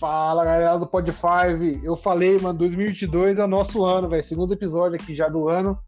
[0.00, 1.84] Fala galera do Pod 5.
[1.84, 4.24] Eu falei, mano, 2022 é o nosso ano, velho.
[4.24, 5.78] Segundo episódio aqui já do ano.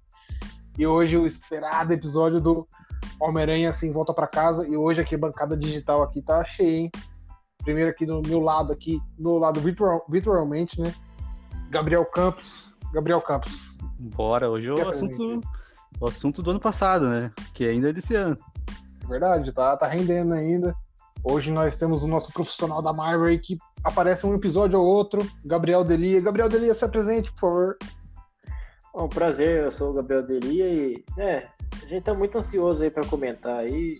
[0.78, 2.68] E hoje o esperado episódio do
[3.18, 4.68] Homem-Aranha assim volta para casa.
[4.68, 6.90] E hoje aqui a bancada digital aqui tá cheia, hein?
[7.64, 10.92] Primeiro aqui do meu lado aqui, do lado virtual, virtualmente, né?
[11.70, 12.76] Gabriel Campos.
[12.92, 13.78] Gabriel Campos.
[13.98, 15.40] Bora, hoje é o assunto,
[15.98, 17.32] o assunto do ano passado, né?
[17.54, 18.36] Que ainda é desse ano.
[19.02, 20.74] É verdade, tá, tá rendendo ainda.
[21.24, 25.20] Hoje nós temos o nosso profissional da Marvel aí que aparece um episódio ou outro,
[25.44, 26.20] Gabriel Delia.
[26.20, 27.76] Gabriel Delia, se apresente, por favor.
[28.94, 31.48] É um prazer, eu sou o Gabriel Delia e é,
[31.82, 33.98] a gente tá muito ansioso aí para comentar aí,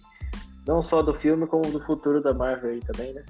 [0.67, 3.25] não só do filme, como do futuro da Marvel aí também, né?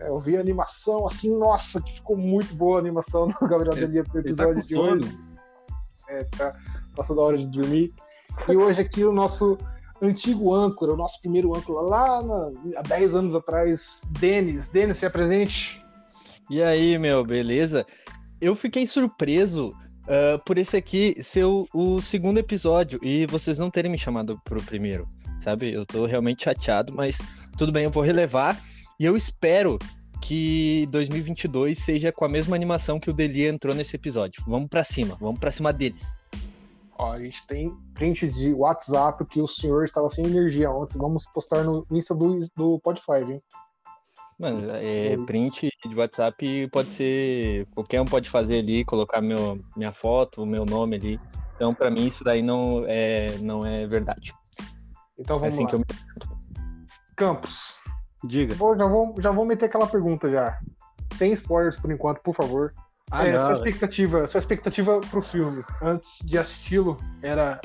[0.00, 3.76] É, eu vi a animação, assim, nossa, que ficou muito boa a animação do Gabriel
[3.76, 5.18] é, Delia pro tá episódio tá de hoje.
[6.08, 6.56] É, tá,
[6.96, 7.92] passou da hora de dormir.
[8.48, 9.58] E hoje aqui o nosso
[10.00, 14.68] antigo âncora, o nosso primeiro âncora lá na, há 10 anos atrás, Denis.
[14.68, 15.82] Denis, se apresente.
[16.50, 17.84] E aí, meu, beleza?
[18.40, 23.70] Eu fiquei surpreso uh, por esse aqui ser o, o, segundo episódio e vocês não
[23.70, 25.06] terem me chamado pro primeiro,
[25.40, 25.72] sabe?
[25.72, 27.18] Eu tô realmente chateado, mas
[27.56, 28.58] tudo bem, eu vou relevar
[28.98, 29.78] e eu espero
[30.20, 34.42] que 2022 seja com a mesma animação que o Deli entrou nesse episódio.
[34.46, 36.16] Vamos para cima, vamos para cima deles.
[36.98, 40.98] Ó, a gente tem print de WhatsApp que o senhor estava sem energia ontem.
[40.98, 43.42] Vamos postar no Insta do, do Podfy, hein?
[44.38, 47.66] Mano, é, print de WhatsApp pode ser.
[47.74, 51.20] Qualquer um pode fazer ali, colocar meu, minha foto, o meu nome ali.
[51.56, 54.32] Então, para mim, isso daí não é, não é verdade.
[55.18, 55.68] Então vamos é assim lá.
[55.68, 55.84] Que eu me...
[57.16, 57.74] Campos.
[58.24, 58.54] Diga.
[58.54, 60.58] Vou, já, vou, já vou meter aquela pergunta já.
[61.16, 62.72] Sem spoilers por enquanto, por favor.
[63.10, 67.60] Ah, é, sua expectativa, sua expectativa pro filme antes de assisti-lo era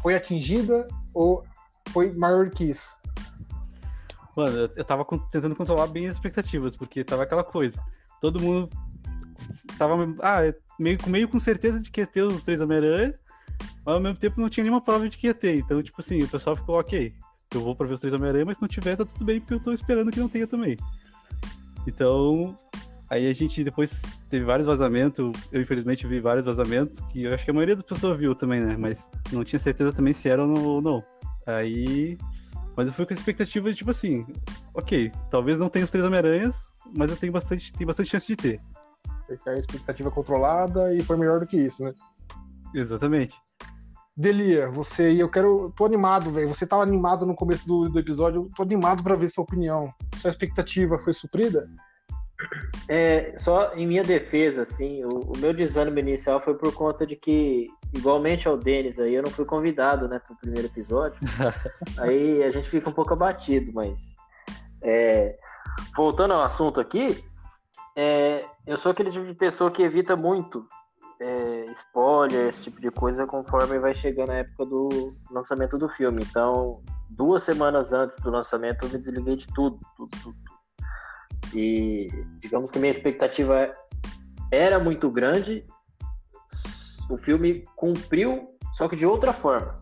[0.00, 1.44] foi atingida ou
[1.90, 2.98] foi maior que isso?
[4.36, 7.82] Mano, eu tava tentando controlar bem as expectativas, porque tava aquela coisa.
[8.20, 8.70] Todo mundo
[9.76, 13.14] tava ah, é meio, meio com certeza de que ia ter os três Homem-Aranha,
[13.84, 15.58] mas ao mesmo tempo não tinha nenhuma prova de que ia ter.
[15.58, 17.12] Então, tipo assim, o pessoal ficou ok.
[17.52, 19.54] Eu vou pra ver os três Homem-Aranha, mas se não tiver, tá tudo bem, porque
[19.54, 20.78] eu tô esperando que não tenha também.
[21.86, 22.56] Então,
[23.10, 25.32] Aí a gente depois teve vários vazamentos.
[25.50, 28.60] Eu, infelizmente, vi vários vazamentos, que eu acho que a maioria das pessoas viu também,
[28.60, 28.76] né?
[28.78, 31.02] Mas não tinha certeza também se era ou não.
[31.44, 32.16] Aí.
[32.76, 34.24] Mas eu fui com a expectativa de, tipo assim,
[34.72, 38.36] ok, talvez não tenha os três Homem-Aranhas, mas eu tenho bastante, tenho bastante chance de
[38.36, 38.60] ter.
[39.46, 41.92] A expectativa controlada e foi melhor do que isso, né?
[42.72, 43.34] Exatamente.
[44.16, 45.72] Delia, você eu quero.
[45.76, 46.48] Tô animado, velho.
[46.48, 48.48] Você tava animado no começo do, do episódio.
[48.56, 49.92] Tô animado para ver sua opinião.
[50.16, 51.68] Sua expectativa foi suprida?
[52.88, 57.14] É, só em minha defesa, assim, o, o, meu desânimo inicial foi por conta de
[57.14, 61.18] que, igualmente ao Denis aí, eu não fui convidado, né, pro primeiro episódio.
[61.98, 64.16] aí a gente fica um pouco abatido, mas
[64.82, 65.38] é,
[65.94, 67.22] voltando ao assunto aqui,
[67.96, 70.66] é, eu sou aquele tipo de pessoa que evita muito
[71.20, 74.88] é, spoiler, esse tipo de coisa, conforme vai chegando a época do
[75.30, 76.24] lançamento do filme.
[76.28, 80.49] Então, duas semanas antes do lançamento, eu me desliguei de tudo, tudo, tudo
[81.54, 82.08] e
[82.40, 83.70] digamos que minha expectativa
[84.50, 85.64] era muito grande.
[87.08, 89.76] O filme cumpriu, só que de outra forma.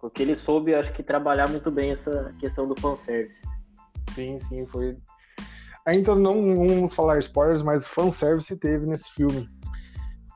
[0.00, 3.42] Porque ele soube, acho que, trabalhar muito bem essa questão do fanservice.
[4.14, 4.96] Sim, sim, foi.
[5.86, 9.48] Ainda não vamos falar spoilers, mas fanservice teve nesse filme.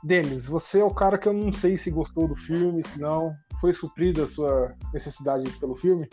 [0.02, 3.34] Denis, você é o cara que eu não sei se gostou do filme, se não.
[3.60, 6.06] Foi suprida a sua necessidade pelo filme?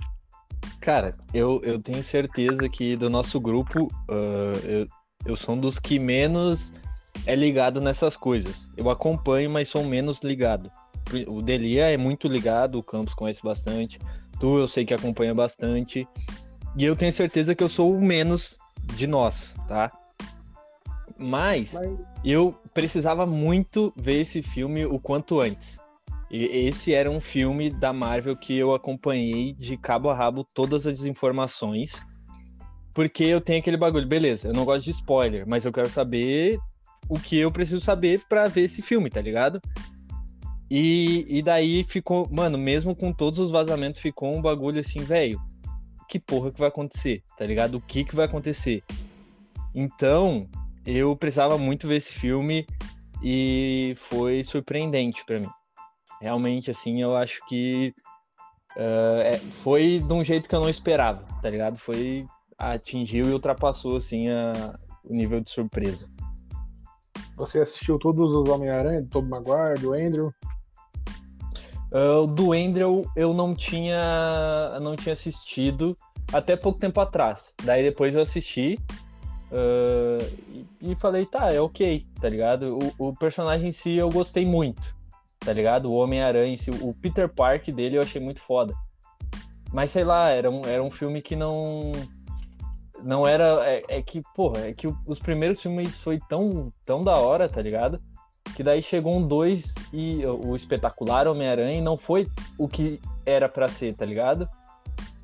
[0.81, 4.87] Cara, eu, eu tenho certeza que do nosso grupo, uh, eu,
[5.27, 6.73] eu sou um dos que menos
[7.27, 8.67] é ligado nessas coisas.
[8.75, 10.71] Eu acompanho, mas sou menos ligado.
[11.27, 13.99] O Delia é muito ligado, o Campos conhece bastante.
[14.39, 16.07] Tu eu sei que acompanha bastante.
[16.75, 18.57] E eu tenho certeza que eu sou o menos
[18.95, 19.91] de nós, tá?
[21.15, 21.99] Mas, mas...
[22.25, 25.79] eu precisava muito ver esse filme o quanto antes.
[26.33, 31.03] Esse era um filme da Marvel que eu acompanhei de cabo a rabo todas as
[31.03, 31.91] informações.
[32.93, 36.57] Porque eu tenho aquele bagulho, beleza, eu não gosto de spoiler, mas eu quero saber
[37.09, 39.59] o que eu preciso saber para ver esse filme, tá ligado?
[40.69, 45.37] E, e daí ficou, mano, mesmo com todos os vazamentos, ficou um bagulho assim, velho.
[46.07, 47.75] Que porra que vai acontecer, tá ligado?
[47.75, 48.83] O que que vai acontecer?
[49.75, 50.49] Então,
[50.85, 52.65] eu precisava muito ver esse filme
[53.21, 55.49] e foi surpreendente para mim
[56.21, 57.93] realmente, assim, eu acho que
[58.77, 61.77] uh, é, foi de um jeito que eu não esperava, tá ligado?
[61.77, 62.25] Foi
[62.57, 66.07] atingiu e ultrapassou, assim, a, o nível de surpresa.
[67.35, 70.31] Você assistiu todos os Homem-Aranha, do Tobey Maguire, do Andrew?
[71.91, 75.97] Uh, do Andrew eu não tinha, não tinha assistido
[76.31, 77.51] até pouco tempo atrás.
[77.63, 78.79] Daí depois eu assisti
[79.51, 82.79] Uh, e, e, falei, tá, é ok, tá ligado?
[82.97, 84.95] O, o, personagem em si eu gostei muito,
[85.43, 85.91] tá ligado?
[85.91, 88.73] O Homem-Aranha o Peter Park dele eu achei muito foda.
[89.73, 91.91] Mas sei lá, era um, era um filme que não.
[93.03, 93.65] Não era.
[93.65, 97.61] É, é que, porra, é que os primeiros filmes foi tão, tão da hora, tá
[97.61, 97.99] ligado?
[98.55, 102.27] Que daí chegou um 2 e o espetacular Homem-Aranha não foi
[102.57, 104.47] o que era para ser, tá ligado?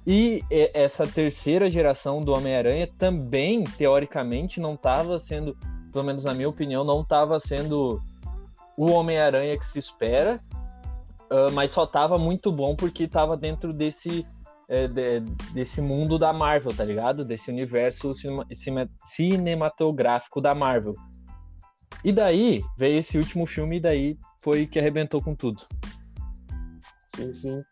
[0.05, 0.41] E
[0.73, 5.55] essa terceira geração do Homem-Aranha também, teoricamente, não estava sendo,
[5.91, 8.01] pelo menos na minha opinião, não estava sendo
[8.77, 10.39] o Homem-Aranha que se espera,
[11.31, 14.25] uh, mas só estava muito bom porque estava dentro desse,
[14.69, 15.21] é, de,
[15.51, 17.25] desse mundo da Marvel, tá ligado?
[17.25, 18.45] Desse universo cinema,
[19.03, 20.93] cinematográfico da Marvel.
[22.03, 25.63] E daí veio esse último filme e daí foi que arrebentou com tudo.
[27.15, 27.63] Sim, sim.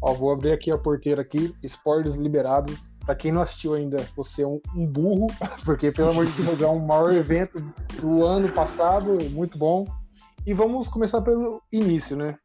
[0.00, 2.90] Ó, vou abrir aqui a porteira aqui, spoilers liberados.
[3.04, 5.26] Pra quem não assistiu ainda, você é um, um burro,
[5.64, 7.60] porque pelo amor de Deus, é um maior evento
[8.00, 9.84] do ano passado, muito bom.
[10.46, 12.36] E vamos começar pelo início, né?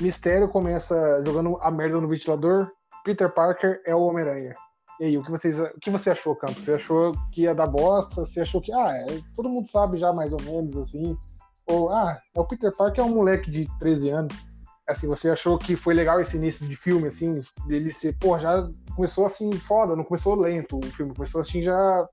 [0.00, 2.70] Mistério começa jogando a merda no ventilador.
[3.04, 4.54] Peter Parker é o Homem-Aranha.
[5.00, 6.60] E aí, o que, vocês, o que você achou, Campo?
[6.60, 8.24] Você achou que ia dar bosta?
[8.24, 11.16] Você achou que, ah, é, todo mundo sabe já mais ou menos, assim?
[11.66, 14.54] Ou, ah, é o Peter Parker é um moleque de 13 anos
[14.86, 18.68] assim, você achou que foi legal esse início de filme, assim, ele ser, pô, já
[18.94, 22.08] começou assim, foda, não começou lento o filme, começou assim já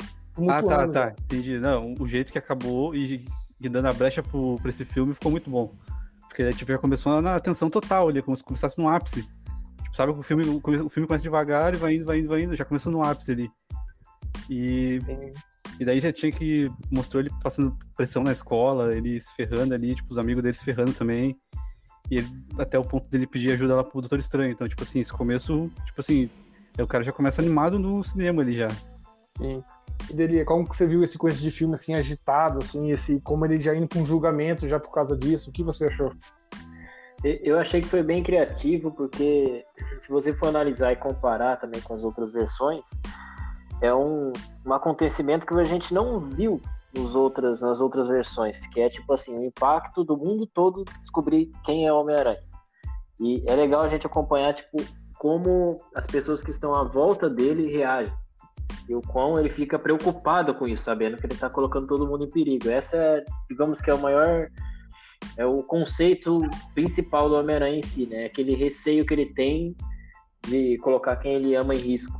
[0.47, 1.59] Ah, tá, tá, entendi.
[1.59, 3.25] Não, o jeito que acabou e,
[3.61, 5.73] e dando a brecha pro, pra esse filme ficou muito bom.
[6.27, 9.23] Porque, tipo, já começou na atenção total ali, como se começasse no ápice.
[9.83, 12.43] Tipo, sabe que o filme, o, filme começa devagar e vai indo, vai indo, vai
[12.43, 13.51] indo, já começou no ápice ali.
[14.49, 14.99] E...
[15.05, 15.33] Sim.
[15.79, 16.71] E daí já tinha que.
[16.91, 20.63] Mostrou ele passando pressão na escola, ele se ferrando ali, tipo, os amigos dele se
[20.63, 21.35] ferrando também.
[22.09, 22.27] E ele,
[22.59, 24.51] até o ponto dele pedir ajuda lá pro Doutor Estranho.
[24.51, 26.29] Então, tipo assim, esse começo, tipo assim,
[26.77, 28.67] o cara já começa animado no cinema ali já.
[29.37, 29.63] Sim.
[30.13, 33.59] Dele, como que você viu esse começo de filme assim agitado, assim, esse como ele
[33.59, 35.49] já indo com um julgamento já por causa disso?
[35.49, 36.11] O que você achou?
[37.23, 39.63] Eu achei que foi bem criativo, porque
[40.01, 42.83] se você for analisar e comparar também com as outras versões,
[43.79, 44.33] é um,
[44.65, 46.59] um acontecimento que a gente não viu
[46.95, 51.51] nos outras, nas outras versões, que é tipo assim, o impacto do mundo todo descobrir
[51.63, 52.41] quem é o Homem-Aranha.
[53.19, 54.77] E é legal a gente acompanhar, tipo,
[55.19, 58.13] como as pessoas que estão à volta dele reagem.
[58.87, 62.25] E o quão ele fica preocupado com isso, sabendo que ele está colocando todo mundo
[62.25, 62.69] em perigo.
[62.69, 64.47] Essa é, digamos que é o maior
[65.37, 66.39] é o conceito
[66.73, 68.25] principal do Homem-Aranha em si, né?
[68.25, 69.75] Aquele receio que ele tem
[70.47, 72.19] de colocar quem ele ama em risco.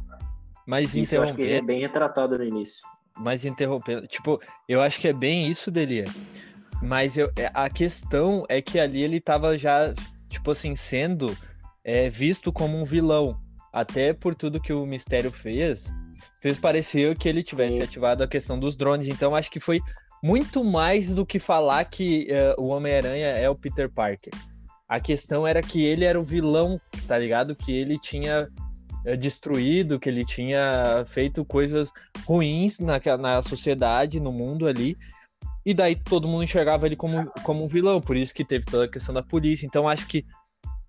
[0.67, 2.79] Mas isso eu acho que é bem retratado no início
[3.21, 6.05] mas interrompendo, tipo, eu acho que é bem isso, Delia.
[6.81, 9.93] Mas eu, é, a questão é que ali ele tava já,
[10.27, 11.37] tipo assim, sendo
[11.83, 13.39] é, visto como um vilão.
[13.71, 15.93] Até por tudo que o Mistério fez,
[16.41, 17.83] fez parecer que ele tivesse Sim.
[17.83, 19.07] ativado a questão dos drones.
[19.07, 19.79] Então acho que foi
[20.23, 22.27] muito mais do que falar que
[22.57, 24.33] uh, o Homem-Aranha é o Peter Parker.
[24.87, 27.55] A questão era que ele era o vilão, tá ligado?
[27.55, 28.49] Que ele tinha
[29.05, 31.91] é, destruído, que ele tinha feito coisas
[32.25, 34.97] ruins na, na sociedade, no mundo ali.
[35.65, 38.85] E daí todo mundo enxergava ele como, como um vilão, por isso que teve toda
[38.85, 39.65] a questão da polícia.
[39.65, 40.25] Então acho que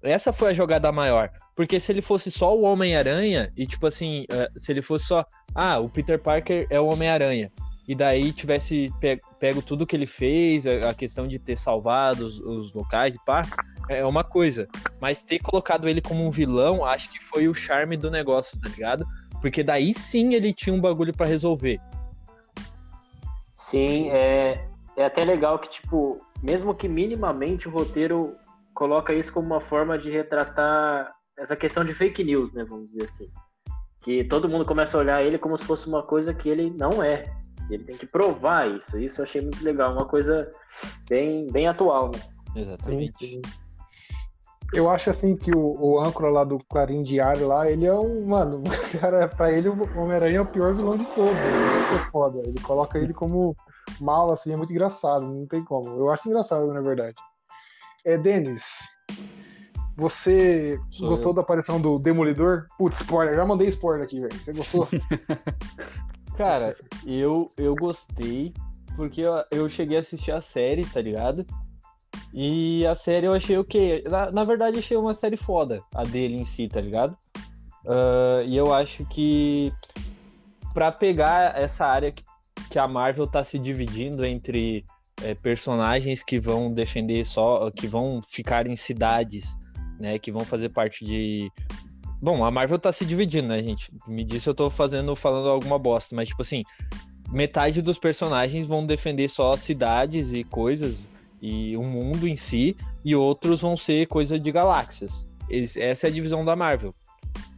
[0.02, 1.30] essa foi a jogada maior.
[1.54, 5.24] Porque se ele fosse só o Homem-Aranha, e tipo assim, é, se ele fosse só,
[5.54, 7.50] ah, o Peter Parker é o Homem-Aranha,
[7.86, 8.90] e daí tivesse
[9.38, 13.42] pego, tudo que ele fez, a questão de ter salvado os, os locais e pá,
[13.88, 14.68] é uma coisa.
[15.00, 18.68] Mas ter colocado ele como um vilão, acho que foi o charme do negócio, tá
[18.68, 19.04] ligado?
[19.40, 21.80] Porque daí sim ele tinha um bagulho para resolver.
[23.56, 24.64] Sim, é,
[24.96, 28.36] é até legal que, tipo, mesmo que minimamente o roteiro
[28.74, 32.64] coloca isso como uma forma de retratar essa questão de fake news, né?
[32.68, 33.30] Vamos dizer assim.
[34.02, 37.02] Que todo mundo começa a olhar ele como se fosse uma coisa que ele não
[37.02, 37.24] é.
[37.70, 38.98] Ele tem que provar isso.
[38.98, 40.50] Isso eu achei muito legal, uma coisa
[41.08, 42.20] bem, bem atual, né?
[42.56, 43.26] Exatamente.
[43.26, 43.42] Sim.
[44.72, 48.26] Eu acho assim que o, o âncora lá do Clarim Diário lá, ele é um.
[48.26, 48.62] Mano,
[49.00, 51.30] cara, pra ele o Homem-Aranha é o pior vilão de todos.
[51.30, 52.40] Isso é foda.
[52.40, 53.54] Ele coloca ele como
[54.00, 55.86] mal, assim, é muito engraçado, não tem como.
[55.88, 57.14] Eu acho engraçado, na verdade.
[58.04, 58.64] É, Denis,
[59.96, 61.34] você Sou gostou eu.
[61.34, 62.66] da aparição do Demolidor?
[62.76, 64.34] Putz, spoiler, já mandei spoiler aqui, velho.
[64.34, 64.88] Você gostou?
[66.36, 66.74] Cara,
[67.06, 68.52] eu, eu gostei,
[68.96, 71.46] porque eu, eu cheguei a assistir a série, tá ligado?
[72.34, 74.02] E a série eu achei o quê?
[74.08, 77.16] Na, na verdade, achei uma série foda, a dele em si, tá ligado?
[77.84, 79.72] Uh, e eu acho que
[80.72, 82.24] para pegar essa área que,
[82.70, 84.84] que, a Marvel tá se dividindo entre
[85.22, 89.56] é, personagens que vão defender só, que vão ficar em cidades,
[89.98, 90.18] né?
[90.18, 91.50] Que vão fazer parte de.
[92.20, 93.92] Bom, a Marvel tá se dividindo, né, gente?
[94.06, 96.62] Me disse eu tô fazendo, falando alguma bosta, mas tipo assim,
[97.30, 101.10] metade dos personagens vão defender só cidades e coisas
[101.40, 105.26] e o mundo em si, e outros vão ser coisa de galáxias.
[105.50, 106.94] Eles- essa é a divisão da Marvel.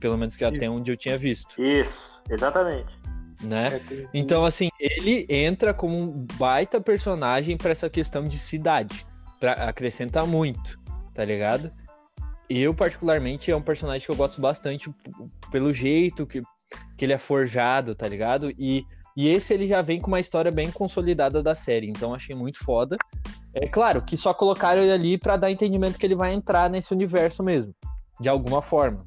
[0.00, 2.99] Pelo menos que até onde eu tinha visto, Isso, exatamente.
[3.44, 3.80] Né?
[3.90, 9.06] É, Então, assim, ele entra como um baita personagem pra essa questão de cidade.
[9.38, 10.78] Pra acrescentar muito,
[11.12, 11.70] tá ligado?
[12.48, 14.90] Eu, particularmente, é um personagem que eu gosto bastante
[15.50, 16.40] pelo jeito que,
[16.96, 18.50] que ele é forjado, tá ligado?
[18.58, 18.84] E,
[19.16, 22.62] e esse ele já vem com uma história bem consolidada da série, então achei muito
[22.64, 22.96] foda.
[23.54, 26.92] É claro que só colocaram ele ali pra dar entendimento que ele vai entrar nesse
[26.92, 27.74] universo mesmo,
[28.20, 29.06] de alguma forma.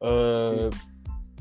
[0.00, 0.70] Ah,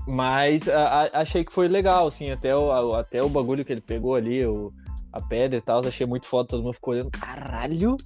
[0.08, 3.74] mas a- a- achei que foi legal, assim, até o, a- até o bagulho que
[3.74, 4.72] ele pegou ali, o,
[5.12, 7.98] a pedra e tal, achei muito foda, todo mundo ficou olhando, caralho!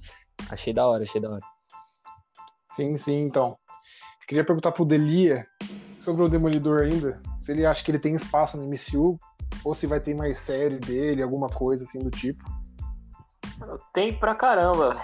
[0.50, 1.42] Achei da hora, achei da hora.
[2.74, 3.56] Sim, sim, então.
[4.26, 5.46] Queria perguntar pro Delia
[6.00, 9.18] sobre o Demolidor ainda, se ele acha que ele tem espaço no MCU,
[9.64, 12.42] ou se vai ter mais série dele, alguma coisa assim do tipo.
[13.94, 14.96] Tem pra caramba.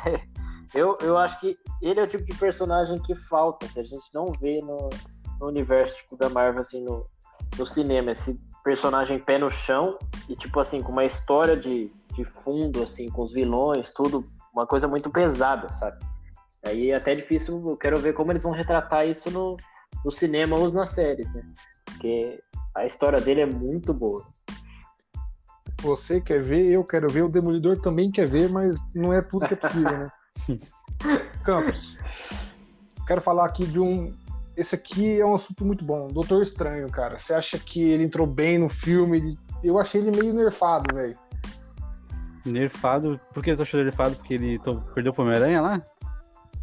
[0.74, 4.04] Eu, eu acho que ele é o tipo de personagem que falta, que a gente
[4.12, 4.90] não vê no,
[5.40, 7.06] no universo tipo, da Marvel, assim, no,
[7.56, 8.12] no cinema.
[8.12, 13.08] Esse personagem pé no chão e, tipo assim, com uma história de, de fundo, assim,
[13.08, 15.98] com os vilões, tudo, uma coisa muito pesada, sabe?
[16.66, 19.56] Aí é até difícil, eu quero ver como eles vão retratar isso no,
[20.04, 21.42] no cinema ou nas séries, né?
[21.84, 22.40] Porque
[22.74, 24.26] a história dele é muito boa.
[25.82, 29.46] Você quer ver, eu quero ver, o Demolidor também quer ver, mas não é tudo
[29.46, 30.12] que é possível, né?
[31.44, 31.98] Campos,
[33.06, 34.12] quero falar aqui de um.
[34.58, 36.08] Esse aqui é um assunto muito bom.
[36.08, 37.16] Doutor Estranho, cara.
[37.16, 39.38] Você acha que ele entrou bem no filme?
[39.62, 41.16] Eu achei ele meio nerfado, velho.
[42.44, 43.20] Nerfado.
[43.32, 44.16] Por que tu achou nerfado?
[44.16, 45.82] Porque ele to- perdeu pro Homem-Aranha lá?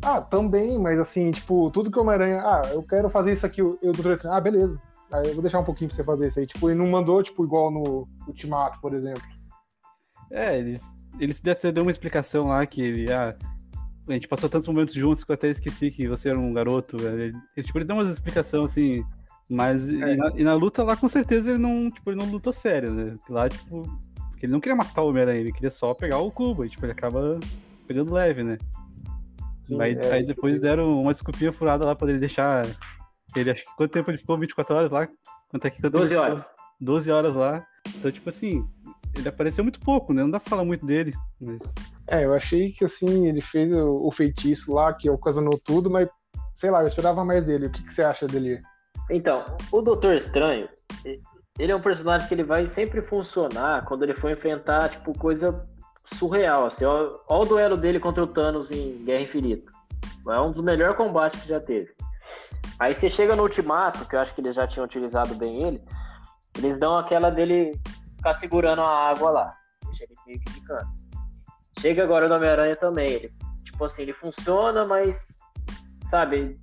[0.03, 2.41] Ah, também, mas assim, tipo, tudo que o Homem-Aranha.
[2.41, 4.35] Ah, eu quero fazer isso aqui, eu, Doutor Estranho.
[4.35, 4.77] Ah, beleza.
[5.13, 6.47] Aí eu vou deixar um pouquinho pra você fazer isso aí.
[6.47, 9.23] Tipo, ele não mandou, tipo, igual no Ultimato, por exemplo.
[10.31, 10.81] É, eles,
[11.19, 13.35] eles até deu uma explicação lá que ele, ah,
[14.07, 16.97] a gente passou tantos momentos juntos que eu até esqueci que você era um garoto.
[16.97, 19.03] Ele, ele, tipo, ele deu uma explicação assim,
[19.49, 20.15] mas e, É.
[20.15, 23.17] na, e na luta lá com certeza ele não, tipo, ele não lutou sério, né?
[23.29, 23.83] Lá, tipo,
[24.29, 26.85] porque ele não queria matar o Homem-Aranha, ele queria só pegar o cubo, e tipo,
[26.85, 27.39] ele acaba
[27.87, 28.57] pegando leve, né?
[29.63, 32.65] Sim, aí, é, aí depois deram uma desculpinha furada lá pra ele deixar.
[33.35, 34.37] Ele acho que quanto tempo ele ficou?
[34.37, 35.07] 24 horas lá?
[35.49, 36.41] Quanto é que quanto tempo 12 ele horas.
[36.43, 36.55] ficou?
[36.81, 37.65] 12 horas lá.
[37.95, 38.63] Então, tipo assim,
[39.15, 40.21] ele apareceu muito pouco, né?
[40.21, 41.13] Não dá pra falar muito dele.
[41.41, 41.61] Mas
[42.07, 46.07] É, eu achei que assim, ele fez o, o feitiço lá, que ocasionou tudo, mas
[46.55, 47.67] sei lá, eu esperava mais dele.
[47.67, 48.61] O que, que você acha dele?
[49.09, 50.67] Então, o Doutor Estranho,
[51.59, 55.67] ele é um personagem que ele vai sempre funcionar quando ele for enfrentar, tipo, coisa
[56.05, 56.85] surreal, assim.
[56.85, 59.71] Ó, ó o duelo dele contra o Thanos em Guerra Infinita.
[60.27, 61.93] É um dos melhores combates que já teve.
[62.79, 65.81] Aí você chega no Ultimato, que eu acho que eles já tinham utilizado bem ele,
[66.57, 67.79] eles dão aquela dele
[68.17, 69.57] ficar segurando a água lá.
[69.85, 71.04] Deixa ele meio que de canto.
[71.79, 73.09] Chega agora no Homem-Aranha também.
[73.09, 75.37] Ele, tipo assim, ele funciona, mas,
[76.09, 76.57] sabe,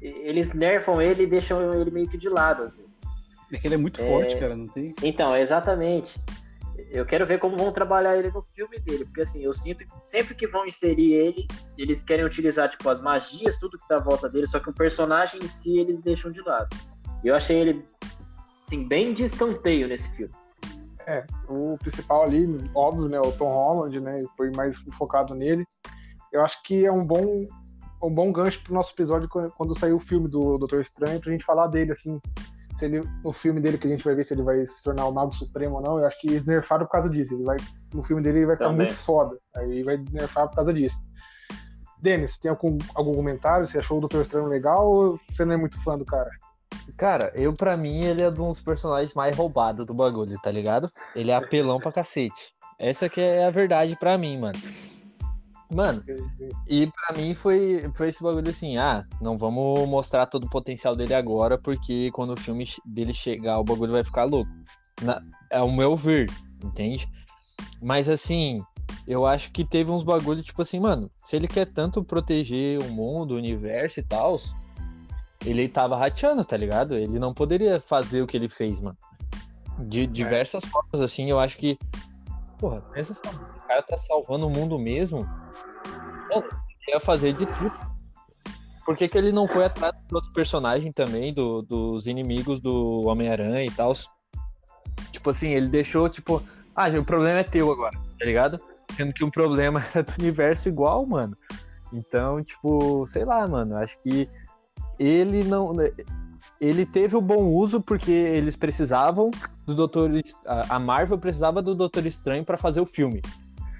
[0.00, 2.92] eles nerfam ele e deixam ele meio que de lado, às vezes.
[3.52, 4.06] é que ele é muito É.
[4.06, 4.94] forte, cara, não tem.
[5.02, 6.18] Então, exatamente.
[6.90, 10.06] Eu quero ver como vão trabalhar ele no filme dele, porque assim, eu sinto que
[10.06, 14.00] sempre que vão inserir ele, eles querem utilizar, tipo, as magias, tudo que tá à
[14.00, 16.74] volta dele, só que o personagem em si eles deixam de lado.
[17.22, 17.84] E eu achei ele,
[18.66, 20.32] assim, bem de escanteio nesse filme.
[21.48, 23.20] O principal ali, óbvio, né?
[23.20, 24.22] O Tom Holland, né?
[24.36, 25.64] Foi mais focado nele.
[26.32, 27.46] Eu acho que é um bom,
[28.02, 31.32] um bom gancho pro nosso episódio quando, quando sair o filme do Doutor Estranho, pra
[31.32, 32.20] gente falar dele, assim.
[32.78, 35.06] Se ele, no filme dele, que a gente vai ver se ele vai se tornar
[35.06, 37.34] o Mago Supremo ou não, eu acho que eles nerfaram por causa disso.
[37.34, 37.58] Ele vai,
[37.92, 38.86] no filme dele ele vai ficar Também.
[38.86, 39.38] muito foda.
[39.56, 40.96] Aí vai nerfar por causa disso.
[42.00, 43.66] Denis, tem algum, algum comentário?
[43.66, 46.30] Você achou o Doutor Estranho legal ou você não é muito fã do cara?
[46.96, 50.90] Cara, eu pra mim ele é um dos personagens mais roubados do bagulho, tá ligado?
[51.14, 52.52] Ele é apelão pra cacete.
[52.78, 54.58] Essa que é a verdade pra mim, mano.
[55.72, 56.04] Mano,
[56.68, 60.94] e pra mim foi, foi esse bagulho assim, ah, não vamos mostrar todo o potencial
[60.94, 64.50] dele agora, porque quando o filme dele chegar, o bagulho vai ficar louco.
[65.00, 66.30] Na- é o meu ver,
[66.62, 67.08] entende?
[67.80, 68.62] Mas assim,
[69.06, 72.90] eu acho que teve uns bagulho, tipo assim, mano, se ele quer tanto proteger o
[72.90, 74.36] mundo, o universo e tal,
[75.44, 76.94] ele tava rateando, tá ligado?
[76.94, 78.96] Ele não poderia fazer o que ele fez, mano.
[79.78, 81.78] De diversas formas, assim, eu acho que.
[82.58, 85.20] Porra, pensa só, o cara tá salvando o mundo mesmo.
[86.30, 86.44] Mano,
[86.86, 87.72] ele ia fazer de tudo.
[88.84, 93.02] Por que, que ele não foi atrás do outro personagem também, do- dos inimigos do
[93.06, 93.92] Homem-Aranha e tal?
[95.12, 96.42] Tipo assim, ele deixou, tipo,
[96.74, 98.60] ah, o problema é teu agora, tá ligado?
[98.96, 101.36] Sendo que o problema era do universo igual, mano.
[101.92, 104.28] Então, tipo, sei lá, mano, acho que
[105.02, 105.72] ele não.
[106.60, 109.30] ele teve o bom uso porque eles precisavam
[109.66, 110.10] do Doutor.
[110.46, 113.20] A Marvel precisava do Doutor Estranho para fazer o filme.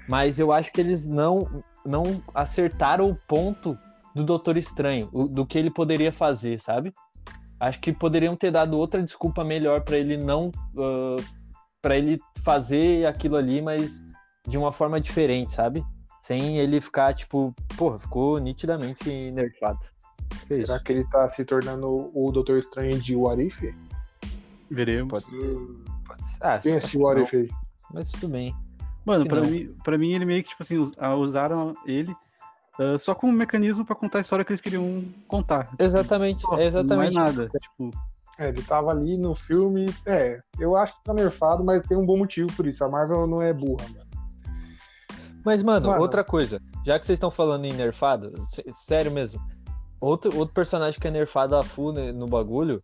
[0.08, 3.78] Mas eu acho que eles não, não acertaram o ponto
[4.14, 6.92] do Doutor Estranho, do que ele poderia fazer, sabe?
[7.58, 10.48] Acho que poderiam ter dado outra desculpa melhor para ele não.
[10.74, 11.22] Uh,
[11.80, 14.04] para ele fazer aquilo ali, mas
[14.46, 15.84] de uma forma diferente, sabe?
[16.20, 19.80] Sem ele ficar, tipo, porra, ficou nitidamente nerfado.
[20.50, 23.60] É Será que ele tá se tornando o Doutor Estranho de What If?
[24.70, 25.08] Veremos.
[25.10, 25.26] Pode,
[26.06, 26.38] pode ser.
[26.40, 27.48] Ah, Quem assistiu What If aí?
[27.92, 28.54] Mas tudo bem.
[29.04, 29.50] Mano, pra não.
[29.50, 32.14] mim, pra mim ele meio que, tipo assim, ah, usaram ele
[32.78, 35.70] ah, só como um mecanismo pra contar a história que eles queriam contar.
[35.78, 37.14] Exatamente, Só, exatamente.
[37.14, 37.50] Não é nada.
[37.60, 37.90] Tipo,
[38.38, 39.86] É, ele tava ali no filme.
[40.06, 42.82] É, eu acho que tá nerfado, mas tem um bom motivo por isso.
[42.84, 44.06] A Marvel não é burra, mano.
[45.44, 46.00] Mas, mano, Mano.
[46.00, 46.60] outra coisa.
[46.86, 49.40] Já que vocês estão falando em nerfado, sé- sério mesmo.
[50.02, 52.82] Outro, outro personagem que é nerfado a full né, no bagulho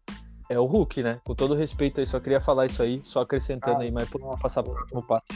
[0.49, 1.21] é o Hulk, né?
[1.25, 4.21] Com todo respeito aí, só queria falar isso aí, só acrescentando Ah, aí, mas por
[4.21, 4.41] nossa.
[4.41, 5.27] passar pro próximo passo.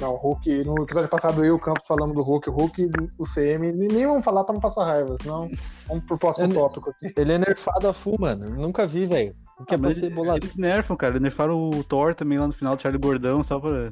[0.00, 2.88] Não, o Hulk, no episódio passado eu e o Campos falamos do Hulk, o Hulk,
[3.18, 5.48] o CM, nem vamos falar pra não passar raiva, senão
[5.86, 7.12] vamos pro próximo Eu- tópico aqui.
[7.16, 8.48] Ele é nerfado a full, mano.
[8.50, 9.34] Nunca vi, velho.
[9.58, 10.38] Nunca ah, pra mas ser eles, bolado.
[10.44, 11.12] eles nerfam, cara.
[11.12, 13.90] Eles nerfaram o Thor também lá no final, do Charlie Gordão, só pra.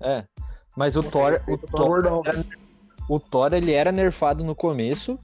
[0.00, 0.24] É.
[0.76, 2.22] Mas o Thor, o Thor, Gordão.
[2.26, 2.44] era-
[3.08, 5.18] o Thor, ele era nerfado no começo.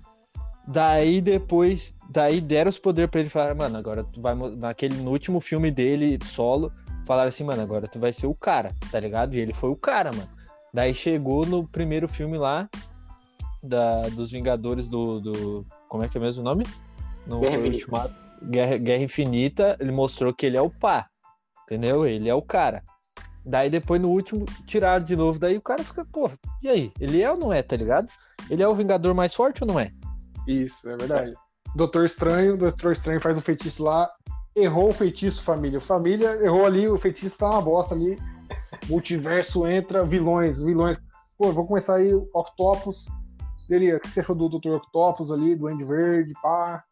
[0.72, 5.10] Daí depois, daí deram os poderes pra ele falar, mano, agora tu vai naquele no
[5.10, 6.70] último filme dele solo,
[7.04, 9.34] falaram assim, mano, agora tu vai ser o cara, tá ligado?
[9.34, 10.28] E ele foi o cara, mano.
[10.72, 12.68] Daí chegou no primeiro filme lá
[13.60, 16.64] da dos Vingadores do, do como é que é mesmo o nome?
[17.26, 18.16] No Guerra Infinita.
[18.42, 21.08] Guerra, Guerra Infinita, ele mostrou que ele é o pá.
[21.64, 22.06] Entendeu?
[22.06, 22.82] Ele é o cara.
[23.44, 26.30] Daí depois no último tiraram de novo, daí o cara fica, pô,
[26.62, 26.92] e aí?
[27.00, 28.08] Ele é ou não é, tá ligado?
[28.48, 29.90] Ele é o Vingador mais forte ou não é?
[30.50, 31.34] Isso, é verdade.
[31.76, 34.10] Doutor Estranho, Doutor Estranho faz um feitiço lá,
[34.56, 35.80] errou o feitiço, família.
[35.80, 38.18] Família errou ali, o feitiço tá uma bosta ali.
[38.88, 40.98] Multiverso entra, vilões, vilões.
[41.38, 43.06] Pô, vou começar aí, Octopus.
[43.68, 46.82] Deria, o que você achou do Doutor Octopus ali, do Andy Verde, pá?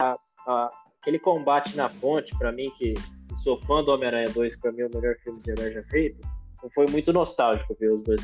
[0.00, 2.94] Ah, aquele combate na ponte, pra mim, que
[3.44, 5.84] sou fã do Homem-Aranha 2, que pra mim é o melhor filme de herói já
[5.84, 6.20] feito,
[6.74, 8.20] foi muito nostálgico ver os dois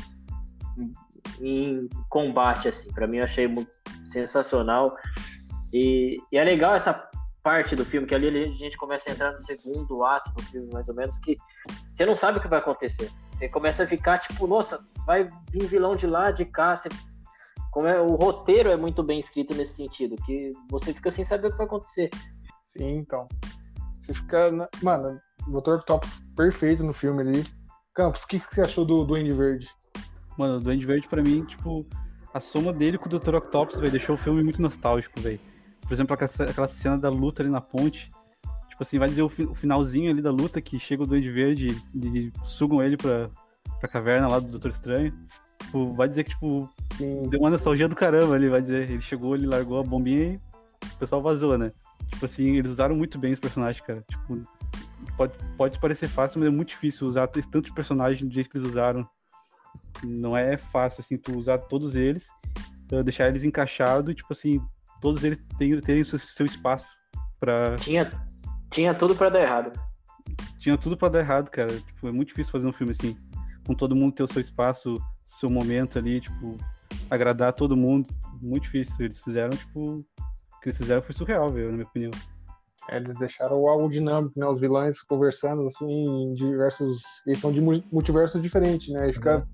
[1.41, 2.91] em- combate, assim.
[2.91, 3.71] Pra mim, eu achei muito
[4.11, 4.95] sensacional.
[5.73, 6.93] E, e é legal essa
[7.43, 10.69] parte do filme, que ali a gente começa a entrar no segundo ato do filme,
[10.73, 11.37] mais ou menos, que
[11.93, 13.09] você não sabe o que vai acontecer.
[13.31, 16.75] Você começa a ficar tipo, nossa, vai vir vilão de lá, de cá.
[16.75, 16.89] Você...
[17.71, 21.47] Como é, o roteiro é muito bem escrito nesse sentido, que você fica sem saber
[21.47, 22.09] o que vai acontecer.
[22.63, 23.27] Sim, então.
[24.01, 24.51] Você fica.
[24.51, 27.45] na- Mano, o Doutor Octopus perfeito no filme ali.
[27.93, 29.67] Campos, o que, que você achou do, Andy Verde?
[30.37, 31.85] Mano, o Duende Verde, pra mim, tipo,
[32.33, 33.35] a soma dele com o Dr.
[33.35, 35.39] Octopus, velho, deixou o filme muito nostálgico, velho.
[35.81, 38.11] Por exemplo, aquela cena da luta ali na ponte.
[38.69, 41.31] Tipo assim, vai dizer o, fi- o finalzinho ali da luta que chega o Duende
[41.31, 43.29] Verde e sugam ele pra,
[43.79, 45.13] pra caverna lá do Doutor Estranho.
[45.63, 48.89] Tipo, vai dizer que, tipo, Sim, deu uma nostalgia do caramba ali, vai dizer.
[48.89, 51.71] Ele chegou, ele largou a bombinha e o pessoal vazou, né?
[52.11, 54.03] Tipo assim, eles usaram muito bem os personagens, cara.
[54.07, 54.41] Tipo,
[55.17, 58.49] pode, pode parecer fácil, mas é muito difícil usar esse tanto de personagem do jeito
[58.49, 59.07] que eles usaram.
[60.03, 62.27] Não é fácil, assim, tu usar todos eles,
[62.91, 64.61] eh, deixar eles encaixados, tipo assim,
[65.01, 66.87] todos eles terem, terem seu, seu espaço
[67.39, 67.75] pra...
[67.77, 68.11] Tinha,
[68.69, 69.79] tinha tudo pra dar errado.
[70.59, 71.73] Tinha tudo pra dar errado, cara.
[71.79, 73.17] Tipo, é muito difícil fazer um filme assim,
[73.65, 76.57] com todo mundo ter o seu espaço, seu momento ali, tipo,
[77.09, 78.13] agradar todo mundo.
[78.41, 79.05] Muito difícil.
[79.05, 82.11] Eles fizeram, tipo, o que eles fizeram foi surreal, velho, na minha opinião.
[82.89, 84.45] É, eles deixaram algo dinâmico, né?
[84.45, 87.01] Os vilões conversando assim em diversos.
[87.25, 89.09] Eles são de mu- multiversos diferentes, né?
[89.09, 89.47] E fica.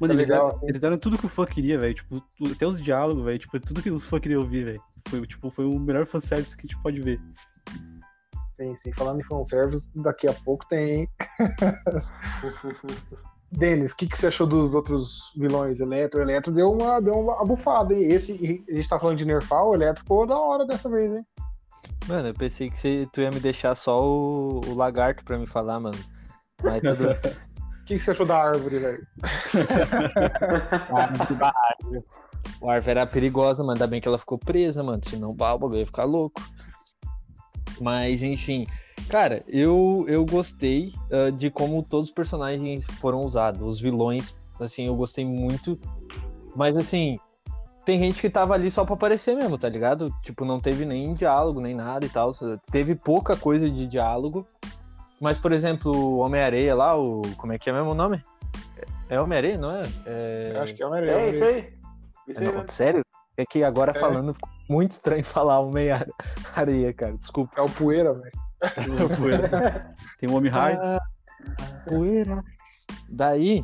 [0.00, 0.66] Mano, Tá eles, legal, deram, assim.
[0.68, 1.94] eles deram tudo que o fã queria, velho.
[1.94, 2.22] Tipo,
[2.52, 3.38] até os diálogos, velho.
[3.38, 4.82] Tipo, tudo que os fãs queriam ouvir, velho.
[5.08, 7.20] Foi, tipo, foi o melhor fanservice que a gente pode ver.
[8.54, 8.92] Sim, sim.
[8.92, 11.08] Falando em fanservice, daqui a pouco tem.
[13.52, 15.78] Denis, o que, que você achou dos outros vilões?
[15.80, 18.02] Eletro, Eletro deu uma, deu uma bufada, hein?
[18.04, 18.32] Esse,
[18.68, 21.24] a gente tá falando de nerfar, o Eletro ficou da hora dessa vez, hein?
[22.08, 25.46] Mano, eu pensei que você, tu ia me deixar só o, o lagarto pra me
[25.46, 25.98] falar, mano.
[26.62, 27.06] Mas tudo.
[27.86, 29.06] Que, que você achou da árvore, velho?
[32.60, 33.74] o Arva era perigosa, mano.
[33.74, 35.00] Ainda bem que ela ficou presa, mano.
[35.04, 36.42] Senão o bagulho ia ficar louco.
[37.80, 38.66] Mas, enfim.
[39.08, 43.62] Cara, eu, eu gostei ah, de como todos os personagens foram usados.
[43.62, 45.78] Os vilões, assim, eu gostei muito.
[46.56, 47.20] Mas, assim,
[47.84, 50.12] tem gente que tava ali só pra aparecer mesmo, tá ligado?
[50.22, 52.32] Tipo, não teve nem diálogo, nem nada e tal.
[52.68, 54.44] Teve pouca coisa de diálogo.
[55.20, 57.22] Mas, por exemplo, o Homem-Areia lá, o.
[57.36, 58.20] Como é que é mesmo o nome?
[59.08, 59.82] É Homem-Areia, não é?
[60.04, 60.52] É...
[60.54, 61.74] Eu acho que é o É isso aí.
[62.28, 62.70] Isso aí Não, mesmo.
[62.70, 63.02] sério?
[63.36, 67.16] É que agora falando ficou muito estranho falar Homem-Areia, cara.
[67.16, 67.52] Desculpa.
[67.56, 68.32] É o poeira, velho.
[70.18, 70.78] Tem um homem raio.
[70.80, 70.98] Ah,
[71.86, 72.42] poeira.
[73.08, 73.62] Daí,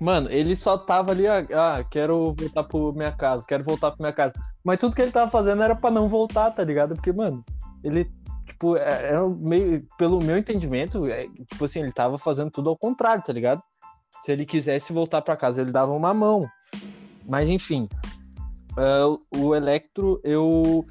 [0.00, 4.00] mano, ele só tava ali, ah, ah, quero voltar pra minha casa, quero voltar pra
[4.00, 4.32] minha casa.
[4.62, 6.94] Mas tudo que ele tava fazendo era pra não voltar, tá ligado?
[6.94, 7.44] Porque, mano,
[7.82, 8.10] ele,
[8.44, 12.76] tipo, é- era meio, pelo meu entendimento, é, tipo assim, ele tava fazendo tudo ao
[12.76, 13.62] contrário, tá ligado?
[14.22, 16.46] Se ele quisesse voltar pra casa, ele dava uma mão.
[17.26, 17.88] Mas, enfim,
[18.76, 20.84] ah, o Electro, eu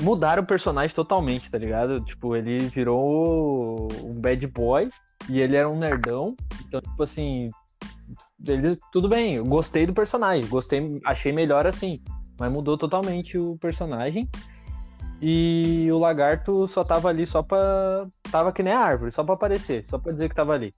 [0.00, 2.00] mudaram o personagem totalmente, tá ligado?
[2.00, 4.88] Tipo, ele virou um bad boy
[5.28, 6.36] e ele era um nerdão.
[6.66, 7.50] Então, tipo assim,
[8.46, 12.00] ele, tudo bem, eu gostei do personagem, gostei, achei melhor assim,
[12.38, 14.28] mas mudou totalmente o personagem.
[15.20, 18.06] E o lagarto só tava ali só pra.
[18.30, 20.72] Tava que nem a árvore, só pra aparecer, só pra dizer que tava ali.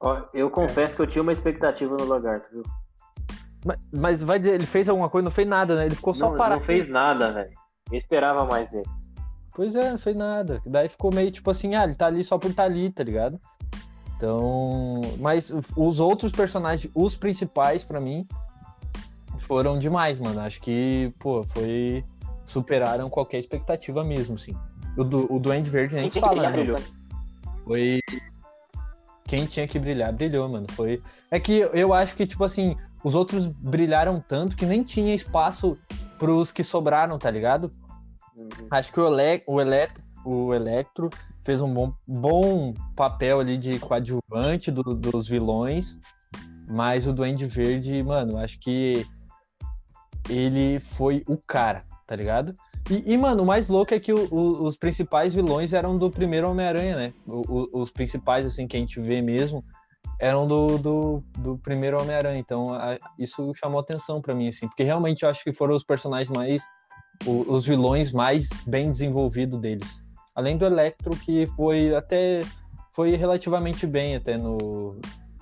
[0.00, 2.62] Ó, eu confesso que eu tinha uma expectativa no Lagarto, viu?
[3.64, 5.24] Mas, mas vai dizer, ele fez alguma coisa?
[5.24, 5.84] Não fez nada, né?
[5.84, 6.60] Ele ficou só não, parado.
[6.60, 7.50] não fez nada, velho.
[7.90, 8.88] Eu esperava mais dele.
[9.54, 10.62] Pois é, não fez nada.
[10.64, 13.38] Daí ficou meio tipo assim, ah, ele tá ali só por estar ali, tá ligado?
[14.16, 15.02] Então.
[15.18, 18.26] Mas os outros personagens, os principais pra mim,
[19.40, 20.40] foram demais, mano.
[20.40, 22.02] Acho que, pô, foi.
[22.50, 24.56] Superaram qualquer expectativa mesmo, assim.
[24.96, 26.50] O, do, o Duende Verde nem se fala, né?
[26.50, 26.78] brilhou.
[27.64, 28.00] Foi.
[29.28, 30.66] Quem tinha que brilhar, brilhou, mano.
[30.72, 31.00] Foi.
[31.30, 35.76] É que eu acho que, tipo assim, os outros brilharam tanto que nem tinha espaço
[36.18, 37.70] pros que sobraram, tá ligado?
[38.36, 38.48] Uhum.
[38.68, 41.08] Acho que o, Ele o, Eletro, o Electro
[41.42, 46.00] fez um bom, bom papel ali de coadjuvante do- dos vilões,
[46.68, 49.06] mas o Duende Verde, mano, acho que
[50.28, 52.52] ele foi o cara, tá ligado?
[52.90, 56.10] E, e, mano, o mais louco é que o- o- os principais vilões eram do
[56.10, 57.12] primeiro Homem-Aranha, né?
[57.24, 59.64] O- os principais, assim, que a gente vê mesmo,
[60.18, 62.40] eram do, do, do primeiro Homem-Aranha.
[62.40, 65.84] Então, a- isso chamou atenção pra mim, assim, porque realmente eu acho que foram os
[65.84, 66.64] personagens mais
[67.26, 70.04] os vilões mais bem desenvolvidos deles.
[70.34, 72.40] Além do Electro, que foi até.
[72.92, 74.98] Foi relativamente bem até no,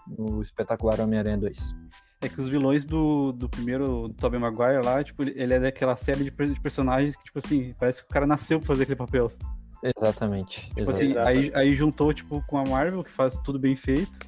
[0.06, 1.74] no espetacular Homem-Aranha 2.
[2.20, 5.94] É que os vilões do, do primeiro do Tobey Maguire lá, tipo, ele é daquela
[5.96, 8.96] série de, de personagens que, tipo assim, parece que o cara nasceu pra fazer aquele
[8.96, 9.28] papel.
[9.28, 9.46] Tipo
[9.84, 10.72] Exatamente.
[10.72, 11.18] assim, exatamente.
[11.18, 14.18] aí, aí juntou, tipo, com a Marvel, que faz tudo bem feito.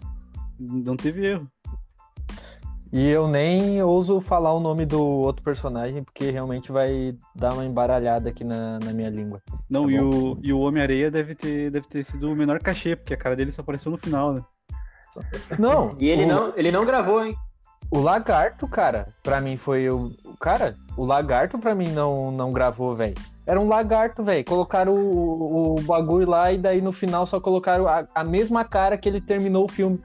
[0.59, 1.51] Não teve erro.
[2.93, 7.65] E eu nem ouso falar o nome do outro personagem, porque realmente vai dar uma
[7.65, 9.41] embaralhada aqui na, na minha língua.
[9.69, 10.33] Não, Tá e, bom.
[10.33, 13.37] o, e o Homem-Areia deve ter, deve ter sido o menor cachê, porque a cara
[13.37, 14.45] dele só apareceu no final, né?
[15.59, 15.97] Não!
[16.01, 17.37] E ele o, não, ele não gravou, hein?
[17.91, 20.13] O Lagarto, cara, pra mim foi o.
[20.41, 23.15] Cara, o Lagarto pra mim não, não gravou, velho.
[23.47, 24.45] Era um lagarto, velho.
[24.45, 28.97] Colocaram o, o bagulho lá e daí no final só colocaram a, a mesma cara
[28.97, 30.01] que ele terminou o filme.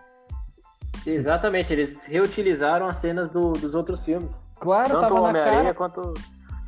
[1.05, 4.33] Exatamente, eles reutilizaram as cenas do- dos outros filmes.
[4.59, 5.73] Claro, Tanto o tava na cara.
[5.75, 6.13] quanto.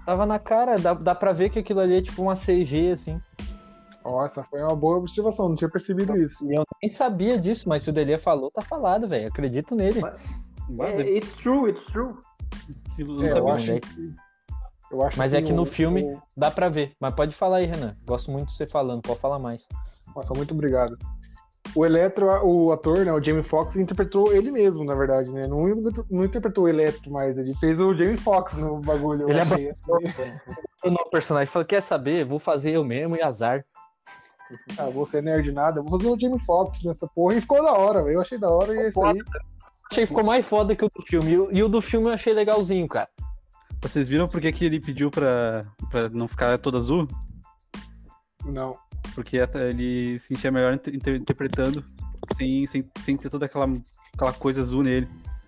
[0.05, 0.75] Tava na cara.
[0.75, 3.19] Dá, dá pra ver que aquilo ali é tipo uma CG, assim.
[4.05, 6.45] Nossa, foi uma boa observação, não tinha percebido isso.
[6.49, 9.27] E eu nem sabia disso, mas se o Delia falou, tá falado, velho.
[9.27, 10.01] Acredito nele.
[10.79, 12.15] Ah, É, it's true, it's true.
[12.97, 14.13] eu não É, eu acho que-
[14.91, 16.93] eu acho Mas é que no o- filme- o- Dá pra ver.
[16.99, 17.95] Mas pode falar aí, Renan.
[18.05, 19.67] Gosto muito de você falando, pode falar mais.
[20.15, 20.97] Nossa, muito obrigado.
[21.75, 25.45] O Eletro, o ator, né, o Jamie Foxx, interpretou ele mesmo, na verdade, né?
[25.47, 25.67] Não,
[26.09, 29.29] não interpretou o Eletro mais, ele fez o Jamie Foxx no bagulho.
[29.29, 30.33] Ele achei, assim.
[30.85, 32.23] O novo personagem falou: quer saber?
[32.23, 33.65] Vou fazer eu mesmo e azar.
[34.77, 37.35] Ah, você é nerd nada, eu vou fazer o Jamie Foxx nessa porra.
[37.35, 37.99] E ficou da hora.
[38.09, 39.19] Eu achei da hora e é isso aí.
[39.91, 41.31] Achei que ficou mais foda que o do filme.
[41.51, 43.09] E o- do filme eu achei legalzinho, cara.
[43.81, 47.07] Vocês viram por que, que ele pediu pra, pra não ficar todo azul?
[48.45, 48.77] Não.
[49.13, 51.83] Porque ele se sentia melhor inter- inter- interpretando
[52.35, 53.67] sem, sem, sem ter toda aquela,
[54.13, 55.07] aquela coisa azul nele.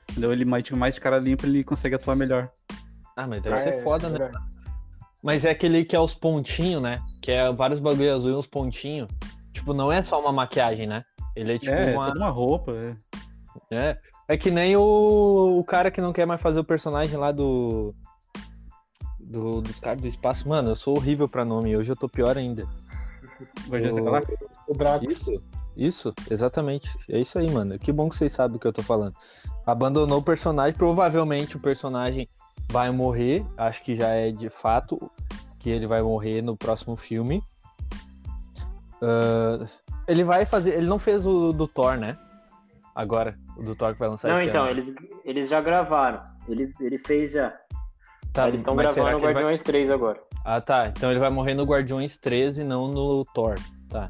[0.09, 0.31] Entendeu?
[0.31, 2.49] Ele mais, mais de cara limpa, ele consegue atuar melhor.
[3.15, 4.31] Ah, mas deve Ah, ser é, foda, é né?
[5.21, 7.01] Mas é aquele que é os pontinhos, né?
[7.21, 9.09] Que é vários bagulho azul e uns pontinhos.
[9.53, 11.03] Tipo, não é só uma maquiagem, né?
[11.35, 12.07] Ele é tipo é, uma.
[12.07, 12.73] toda uma roupa.
[13.71, 13.97] É.
[14.29, 17.93] É, que nem o, o cara que não quer mais fazer o personagem lá do.
[19.19, 20.47] Do, dos caras do espaço.
[20.47, 21.75] Mano, eu sou horrível pra nome.
[21.75, 22.67] Hoje eu tô pior ainda.
[23.67, 24.21] Guardiões da
[24.67, 25.05] O- Drax.
[25.11, 25.43] Isso,
[25.75, 26.87] isso, exatamente.
[27.09, 27.79] É isso aí, mano.
[27.79, 29.15] Que bom que vocês sabem do que eu tô falando.
[29.65, 30.77] Abandonou o personagem.
[30.77, 32.29] Provavelmente o personagem
[32.71, 33.43] vai morrer.
[33.57, 35.11] Acho que já é de fato
[35.57, 37.41] que ele vai morrer no próximo filme.
[39.01, 39.65] Ah,
[40.07, 40.75] ele vai fazer.
[40.75, 42.15] Ele não fez o do Thor, né?
[43.01, 44.71] Agora, o do Thor que vai lançar Não, esse então, ano.
[44.71, 46.21] eles, eles já gravaram.
[46.49, 47.57] Ele, ele fez já.
[48.33, 50.21] Tá, eles estão gravando o ele vai- Guardiões 3 agora.
[50.43, 50.87] Ah, tá.
[50.87, 53.55] Então ele vai morrer no Guardiões 13 e não no Thor.
[53.89, 54.09] Tá.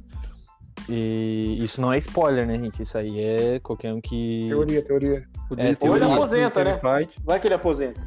[0.89, 2.81] E isso não é spoiler, né, gente?
[2.81, 4.47] Isso aí é qualquer um que.
[4.49, 5.23] Teoria, teoria.
[5.51, 6.79] O É, ou ele tem o aposenta, Kevin né?
[6.79, 7.11] Feige.
[7.23, 8.01] Vai que ele aposenta.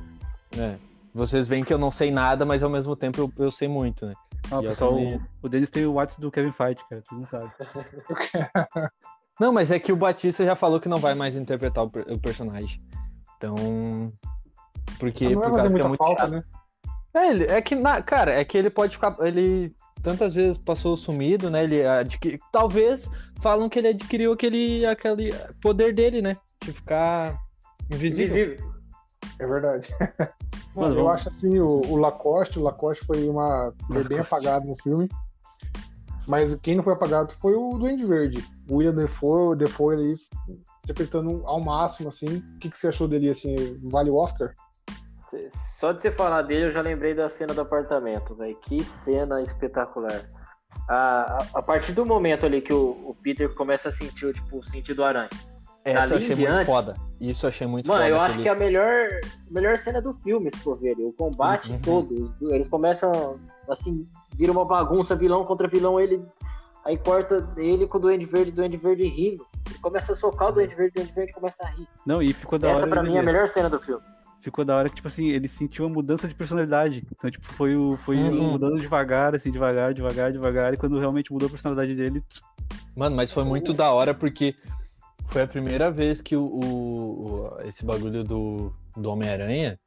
[0.58, 0.76] É.
[1.14, 4.04] vocês veem que eu não sei nada, mas ao mesmo tempo eu, eu sei muito,
[4.06, 4.14] né?
[4.50, 7.20] Ah, E pessoal, também- o, o Denis tem o WhatsApp do Kevin Feige, cara, vocês
[7.20, 7.50] não sabem.
[9.42, 12.18] Não, mas é que o Batista já falou que não vai mais interpretar o, o
[12.20, 12.80] personagem.
[13.36, 14.12] Então.
[15.00, 16.30] Porque por causa que é muito falta, chato.
[16.30, 16.44] né?
[17.12, 19.16] É, ele, é que, na, cara, é que ele pode ficar.
[19.18, 21.64] Ele tantas vezes passou sumido, né?
[21.64, 26.36] Ele adquiri, talvez falam que ele adquiriu aquele, aquele poder dele, né?
[26.64, 27.36] De ficar
[27.92, 28.36] invisível.
[28.36, 28.72] Invisível.
[29.40, 29.88] É verdade.
[30.72, 33.74] Mano, eu acho assim, o, o Lacoste, o Lacoste foi uma.
[33.88, 35.08] Foi bem apagado no filme.
[36.28, 38.44] Mas quem não foi apagado foi o Duende Verde.
[38.70, 40.14] O William Defoe, Defoe ali
[40.84, 42.26] interpretando ao máximo, assim.
[42.26, 43.78] O que, que você achou dele, assim?
[43.90, 44.52] Vale o Oscar?
[45.78, 48.54] Só de você falar dele, eu já lembrei da cena do apartamento, velho.
[48.56, 50.28] Que cena espetacular.
[50.88, 50.94] A,
[51.54, 54.64] a, a partir do momento ali que o, o Peter começa a sentir tipo, o
[54.64, 55.28] sentido aranha.
[55.84, 56.94] Essa eu Dali achei muito diante- foda.
[57.20, 58.10] Isso eu achei muito Mano, foda.
[58.14, 59.08] eu acho aquele- que é a melhor,
[59.50, 60.92] melhor cena do filme, se for ver.
[60.92, 61.04] ali.
[61.04, 61.80] O combate Uhum.
[61.80, 62.34] todo.
[62.54, 66.00] Eles começam, assim, vira uma bagunça, vilão contra vilão.
[66.00, 66.22] Ele
[66.84, 69.46] aí corta ele com o Duende Verde, Duende Verde rindo.
[69.68, 71.86] Ele começa a socar o Duende Verde, o Duende Verde começa a rir.
[72.06, 72.90] Não, e ficou da Essa hora.
[72.90, 74.02] pra mim é a melhor cena do filme.
[74.40, 77.06] Ficou da hora que, tipo assim, ele sentiu uma mudança de personalidade.
[77.16, 80.74] Então, tipo, foi, o, foi mudando devagar, assim, devagar, devagar, devagar.
[80.74, 82.24] E quando realmente mudou a personalidade dele,
[82.96, 84.54] Mano, mas foi muito da hora porque
[85.28, 87.24] foi a primeira vez que o, o-
[87.56, 89.78] o- esse bagulho do, do Homem-Aranha,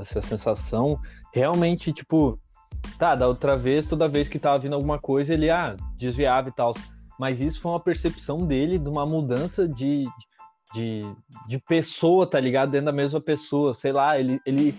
[0.00, 1.00] essa sensação,
[1.32, 2.38] realmente, tipo,
[2.98, 6.52] tá, da outra vez, toda vez que tava vindo alguma coisa, ele, ah, desviava e
[6.52, 6.72] tal.
[7.18, 10.06] Mas isso foi uma percepção dele de uma mudança de,
[10.74, 11.04] de,
[11.46, 12.70] de pessoa, tá ligado?
[12.70, 14.74] Dentro da mesma pessoa, sei lá, ele, ele,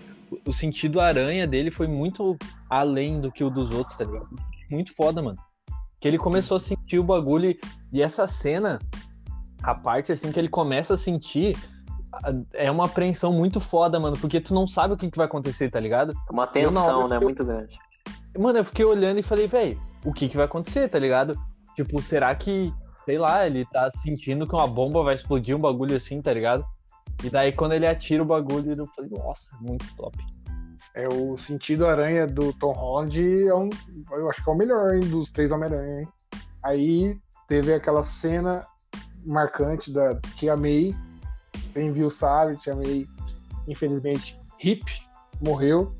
[0.46, 2.36] o sentido aranha dele foi muito
[2.68, 4.28] além do que o dos outros, tá ligado?
[4.70, 5.38] Muito foda, mano.
[6.00, 7.60] Que ele começou a sentir o bagulho e-
[7.92, 8.78] e essa cena,
[9.62, 11.56] a parte assim que ele começa a sentir,
[12.52, 15.70] é uma apreensão muito foda, mano, porque tu não sabe o que, que vai acontecer,
[15.70, 16.12] tá ligado?
[16.30, 17.16] Uma Eu, na tensão, hora né?
[17.16, 17.76] eu- Muito grande.
[18.38, 21.38] Mano, eu fiquei olhando e falei, velho, o que, que vai acontecer, tá ligado?
[21.74, 22.72] Tipo, será que,
[23.04, 26.64] sei lá, ele tá sentindo que uma bomba vai explodir, um bagulho assim, tá ligado?
[27.22, 30.18] E daí quando ele atira o bagulho, eu falei, nossa, muito top.
[30.94, 33.18] É o sentido aranha do Tom Holland
[33.48, 33.68] é um.
[34.12, 36.08] Eu acho que é o melhor hein, dos três Homem-Aranha, hein?
[36.62, 37.18] Aí
[37.48, 38.64] teve aquela cena
[39.24, 40.94] marcante da Tia May.
[41.72, 43.06] Quem viu sabe, Tia May,
[43.66, 44.84] infelizmente, hip,
[45.44, 45.92] morreu.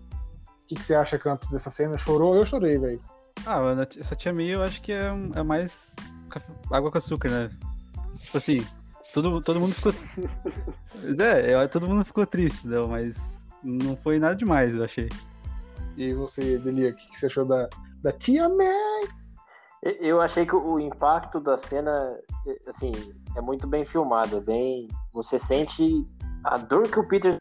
[0.65, 1.99] O que, que você acha, Campos, dessa cena?
[1.99, 2.35] Chorou?
[2.35, 3.01] Eu chorei, velho.
[3.45, 5.95] Ah, mano, essa tia May eu acho que é, é mais
[6.71, 7.51] água com açúcar, né?
[8.19, 8.67] Tipo assim,
[9.13, 9.93] todo, todo mundo ficou.
[11.21, 15.09] É, eu- todo mundo ficou triste, não, mas não foi nada demais, eu achei.
[15.97, 17.69] E você, Delia, o que, que você achou da,
[18.03, 19.09] da Tia May?
[20.01, 22.17] Eu achei que o impacto da cena,
[22.67, 22.91] assim,
[23.37, 24.39] é muito bem filmado.
[24.39, 26.05] é Bem, você sente
[26.45, 27.37] a dor que o Peter.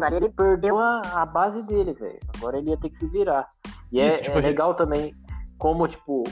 [0.00, 2.18] Mano, ele perdeu a, a base dele, velho.
[2.36, 3.48] Agora ele ia ter que se virar.
[3.90, 5.14] E é, Isso, tipo, é gente- legal também
[5.58, 6.24] como, tipo,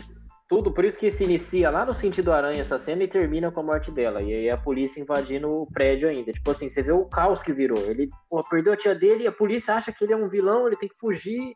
[0.49, 0.73] tudo.
[0.73, 3.62] Por isso que se inicia lá no sentido aranha essa cena e termina com a
[3.62, 4.20] morte dela.
[4.23, 6.33] E aí a polícia invadindo o prédio ainda.
[6.33, 7.79] Tipo assim, você vê o caos que virou.
[7.87, 10.66] Ele pô, perdeu a tia dele e a polícia acha que ele é um vilão,
[10.66, 11.55] ele tem que fugir.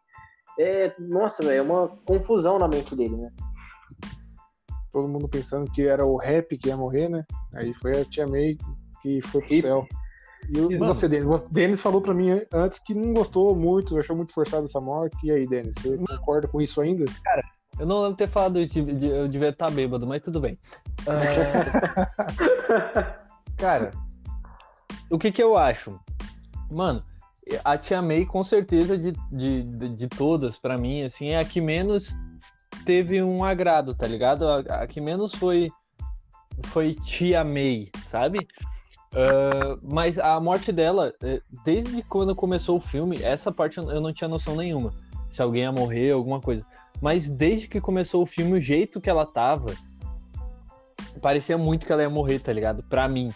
[0.59, 3.29] É, nossa, velho, é uma confusão na mente dele, né?
[4.93, 7.25] Todo mundo pensando que era o rap que ia morrer, né?
[7.55, 8.57] Aí foi a Tia May
[9.03, 9.63] que foi pro Hip.
[9.63, 9.87] céu.
[10.53, 10.95] E o- Mano.
[10.95, 11.27] você, Denis?
[11.27, 15.17] O Denis falou pra mim antes que não gostou muito, achou muito forçada essa morte.
[15.25, 17.05] E aí, Denis, você concorda com isso ainda?
[17.79, 20.59] Eu não lembro ter falado isso, de- de- eu devia estar bêbado, mas tudo bem.
[21.07, 21.09] Ah,
[23.57, 23.91] Cara,
[25.11, 25.99] o que que eu acho?
[26.71, 27.03] Mano,
[27.65, 31.45] a Tia May, com certeza, de, de, de, de todas, pra mim, assim, é a
[31.45, 32.17] que menos
[32.85, 34.49] teve um agrado, tá ligado?
[34.49, 35.71] A, a que menos foi,
[36.67, 38.47] foi Tia May, sabe?
[39.15, 44.01] Ah, mas a morte dela, eh, desde quando começou o filme, essa parte eu eu
[44.01, 44.93] não tinha noção nenhuma.
[45.31, 46.67] Se alguém ia morrer, alguma coisa.
[47.01, 49.75] Mas desde que começou o filme, o jeito que ela tava,
[51.21, 52.83] parecia muito que ela ia morrer, tá ligado?
[52.85, 53.33] Pra mim.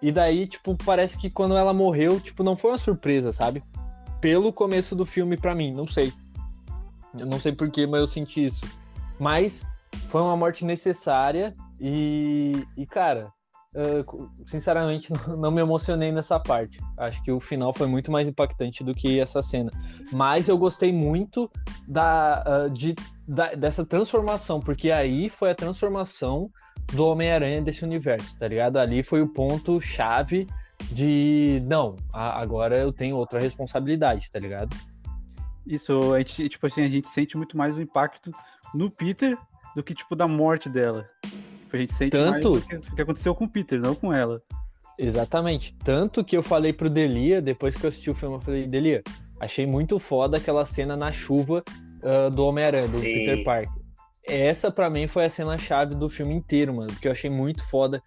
[0.00, 3.62] E daí, tipo, parece que quando ela morreu, tipo, não foi uma surpresa, sabe?
[4.20, 6.12] Pelo começo do filme pra mim, não sei.
[7.18, 8.66] Eu não sei porquê, mas eu senti isso.
[9.18, 9.66] Mas
[10.08, 13.32] foi uma morte necessária e, e cara,
[13.74, 14.04] eh,
[14.46, 16.78] sinceramente, não- me emocionei nessa parte.
[16.98, 19.70] Acho que o final foi muito mais impactante do que essa cena.
[20.12, 21.50] Mas eu gostei muito
[21.86, 22.94] da, ah, de,
[23.26, 26.50] da- dessa transformação, porque aí foi a transformação
[26.92, 28.76] do Homem-Aranha desse universo, tá ligado?
[28.78, 30.46] Ali foi o ponto chave
[30.92, 34.76] de não, agora eu tenho outra responsabilidade, tá ligado?
[35.66, 38.30] Isso, a gente, tipo assim, a gente sente muito mais o impacto
[38.74, 39.38] no Peter
[39.74, 41.08] do que, tipo, da morte dela.
[41.74, 44.40] Tipo, a gente sente Tanto- mais o que, aconteceu com o Peter, não com ela.
[44.98, 45.74] Exatamente.
[45.84, 49.02] Tanto que eu falei pro Delia, depois que eu assisti o filme, eu falei, Delia,
[49.40, 51.62] Achei muito foda aquela cena na chuva
[52.02, 53.00] uh, do Homem-Aranha, do.
[53.00, 53.72] Peter Parker.
[54.26, 57.62] Essa pra mim foi a cena chave do filme inteiro, mano, porque eu achei muito
[57.68, 58.00] foda.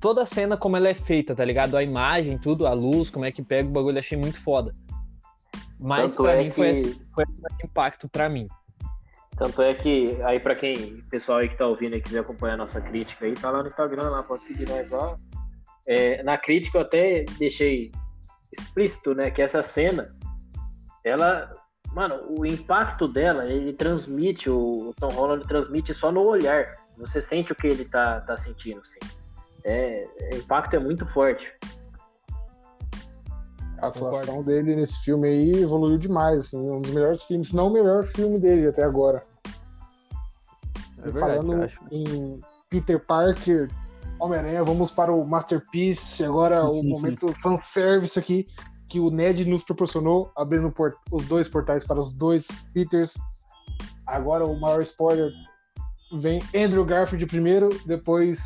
[0.00, 1.76] Toda a cena como ela é feita, tá ligado?
[1.76, 4.72] A imagem, tudo, a luz, como é que pega o bagulho, eu achei muito foda.
[5.78, 8.48] Mas Tanto pra é mim foi, que- esse, foi esse impacto pra mim.
[9.36, 12.58] Tanto é que, aí pra quem, pessoal aí que tá ouvindo e quiser acompanhar a
[12.58, 15.14] nossa crítica aí, tá lá no Instagram, lá, pode seguir nós lá.
[15.86, 17.92] É, na crítica eu até deixei
[18.58, 20.14] explícito, né, que essa cena,
[21.04, 21.54] ela,
[21.92, 26.74] mano, o impacto dela, ele transmite, o, o Tom Holland transmite só no olhar.
[26.96, 28.98] Você sente o que ele tá, tá sentindo, assim.
[29.64, 31.46] É, o impacto é muito forte.
[33.78, 37.68] A atuação dele nesse filme aí evoluiu demais, assim, um dos melhores filmes, se não
[37.68, 39.22] o melhor filme dele até agora.
[40.98, 43.70] É verdade, falando em Peter Parker,
[44.18, 48.46] Homem-Aranha, vamos para o Masterpiece, agora o momento fanservice aqui,
[48.88, 50.72] que o Ned nos proporcionou, abrindo
[51.10, 53.14] os dois portais para os dois Peters.
[54.06, 55.30] Agora o maior spoiler
[56.12, 58.38] vem Andrew Garfield primeiro, depois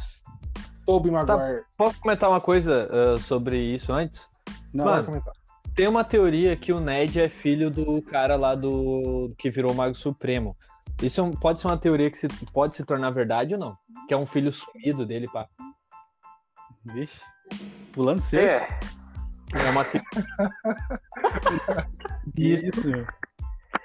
[0.87, 1.63] Tobey Maguire.
[1.77, 4.29] Posso comentar uma coisa ah, sobre isso antes?
[4.73, 5.33] Não, Vai Mano, comentar.
[5.75, 9.95] Tem uma teoria que o Ned é filho do cara lá do que virou Mago
[9.95, 10.57] Supremo.
[11.03, 13.77] Isso é um- pode ser uma teoria que se, pode se tornar verdade ou não?
[14.09, 15.47] Que é um filho sumido dele, pá.
[16.85, 17.21] Vixe.
[17.93, 18.47] Pulando cedo.
[18.47, 18.69] É,
[19.67, 20.01] É uma, te-
[22.35, 23.07] Que isso, meu.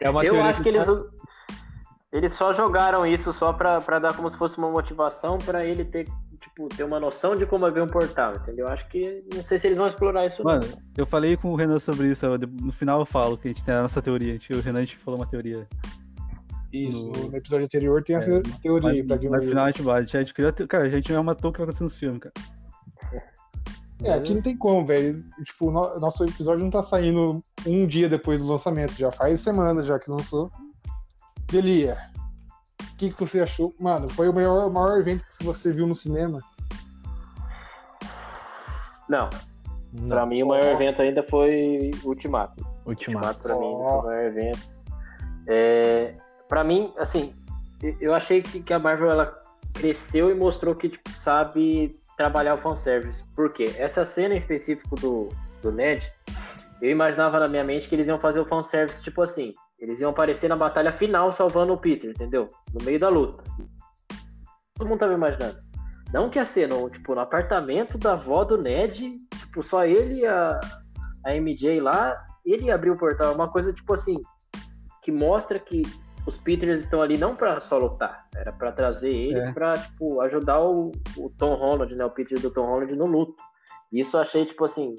[0.01, 0.85] é uma eu teoria acho que eles,
[2.11, 5.85] eles só jogaram isso só pra, pra dar como se fosse uma motivação pra ele
[5.85, 6.07] ter,
[6.55, 8.67] tipo, ter uma noção de como é ver um portal, entendeu?
[8.67, 10.43] Acho que não sei se eles vão explorar isso.
[10.43, 10.77] Mano, não.
[10.97, 12.25] eu falei com o Renan sobre isso.
[12.61, 14.29] No final eu falo que a gente tem a nossa teoria.
[14.29, 15.67] A gente, o Renan a gente falou uma teoria.
[16.71, 19.45] Isso, no- no episódio anterior tem essa É, teoria aí Mas, pra quem mas não
[19.45, 20.17] no final a gente bate.
[20.17, 22.33] A gente ter- Cara, a gente não matou o que vai acontecer nos filmes, cara.
[24.03, 25.23] É, aqui não tem como, velho.
[25.45, 29.87] Tipo, no- nosso episódio não tá saindo um dia depois do lançamento, já faz semanas
[29.87, 30.51] já que lançou.
[31.49, 31.97] Delia,
[32.95, 33.73] o que, que você achou?
[33.79, 36.39] Mano, foi o maior, maior evento que você viu no cinema?
[39.10, 39.29] Não,
[39.93, 42.65] Não, pra mim o maior evento ainda foi Ultimato.
[42.86, 43.27] Ultimato.
[43.38, 44.60] Ultimato pra mim foi o maior evento.
[45.47, 46.15] É,
[46.47, 47.34] pra mim, assim,
[47.84, 49.41] eu- eu achei que, que a Marvel ela
[49.73, 53.23] cresceu e mostrou que tipo, sabe trabalhar o fanservice.
[53.36, 53.75] Por quê?
[53.77, 55.29] Essa cena em específico do,
[55.62, 56.01] do Ned,
[56.81, 59.53] eu imaginava na minha mente que eles iam fazer o fanservice tipo assim.
[59.79, 62.47] Eles iam aparecer na batalha final salvando o Peter, entendeu?
[62.73, 63.43] No meio da luta.
[64.75, 65.57] Todo mundo tava imaginando.
[66.13, 70.25] Não que a cena, tipo, no apartamento da avó do Ned, tipo, só ele e
[70.25, 70.59] a,
[71.25, 73.31] a MJ lá, ele abriu o portal.
[73.31, 74.15] É uma coisa, tipo assim,
[75.01, 75.81] que mostra que
[76.25, 79.51] os Peters estão ali não pra só lutar, era pra trazer eles É.
[79.51, 82.05] pra, tipo, ajudar o, o Tom Holland, né?
[82.05, 83.35] O Peter do Tom Holland no luto.
[83.91, 84.95] Isso eu achei, tipo assim,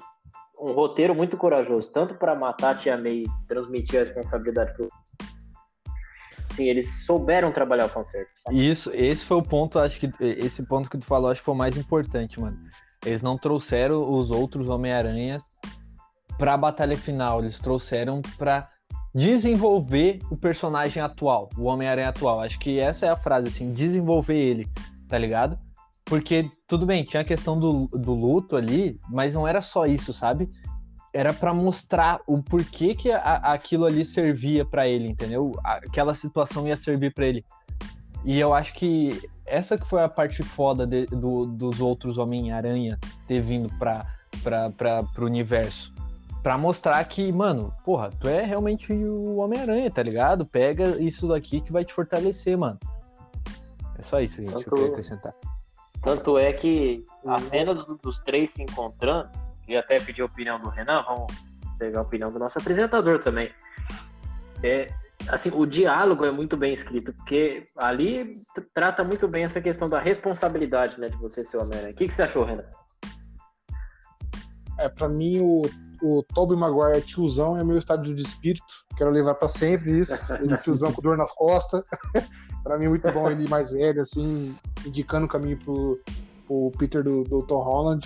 [0.58, 4.88] um roteiro muito corajoso, tanto pra matar a Tia May e transmitir a responsabilidade pro.
[6.54, 8.32] Sim, eles souberam trabalhar o fanservice.
[8.38, 8.68] sabe?
[8.68, 11.54] Isso, esse foi o ponto, acho que esse ponto que tu falou, acho que foi
[11.54, 12.56] o mais importante, mano.
[13.04, 15.48] Eles não trouxeram os outros Homem-Aranhas
[16.38, 18.70] pra batalha final, eles trouxeram pra
[19.14, 22.40] desenvolver o personagem atual, o Homem-Aranha atual.
[22.40, 24.66] Acho que essa é a frase, assim, desenvolver ele,
[25.08, 25.58] tá ligado?
[26.06, 30.12] Porque, tudo bem, tinha a questão do, do luto ali, mas não era só isso,
[30.14, 30.48] sabe?
[31.12, 35.52] Era pra mostrar o porquê que a- aquilo ali servia pra ele, entendeu?
[35.64, 37.44] Aquela situação ia servir pra ele.
[38.24, 42.98] E eu acho que essa que foi a parte foda de- do- dos outros Homem-Aranha
[43.26, 44.06] ter vindo pra,
[44.44, 45.92] pra, pra, pro universo.
[46.40, 50.46] Pra mostrar que, mano, porra, tu é realmente o Homem-Aranha, tá ligado?
[50.46, 52.78] Pega isso daqui que vai te fortalecer, mano.
[53.98, 55.34] É só isso, gente, que eu Tanto- queria acrescentar.
[56.02, 59.28] Tanto é que a cena dos, dos três se encontrando,
[59.68, 61.26] e até pedi a opinião do Renan, vamos
[61.78, 63.50] pegar a opinião do nosso apresentador também.
[64.62, 64.88] É,
[65.28, 69.88] assim, o diálogo é muito bem escrito, porque ali tr- trata muito bem essa questão
[69.88, 71.92] da responsabilidade, né, de você ser o Homem-Aranha.
[71.92, 72.64] O que, que você achou, Renan?
[74.78, 75.62] É, pra mim, o,
[76.02, 78.64] o Tobey Maguire tiozão é meu estado de espírito.
[78.96, 80.12] Quero levar pra sempre isso.
[80.34, 81.82] Ele tiozão com dor nas costas.
[82.66, 86.00] pra mim muito bom ele mais velho, assim, indicando o caminho pro,
[86.44, 88.04] pro Peter do, do Tom Holland.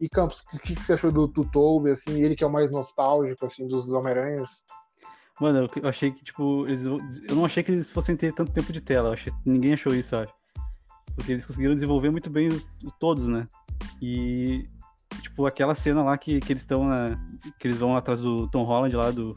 [0.00, 2.52] E Campos, o que, que você achou do, do Tobey, assim, ele que é o
[2.52, 4.48] mais nostálgico, assim, dos Homem-Aranhas?
[5.38, 8.72] Mano, eu, achei que, tipo, eles, eu não achei que eles fossem ter tanto tempo
[8.72, 9.12] de tela.
[9.12, 10.32] Achei, ninguém achou isso, acho.
[11.14, 13.46] Porque eles conseguiram desenvolver muito bem os, os todos, né?
[14.00, 14.66] E,
[15.20, 17.18] tipo, aquela cena lá que, que eles estão, né?
[17.58, 19.34] Que eles vão atrás do Tom Holland lá, do.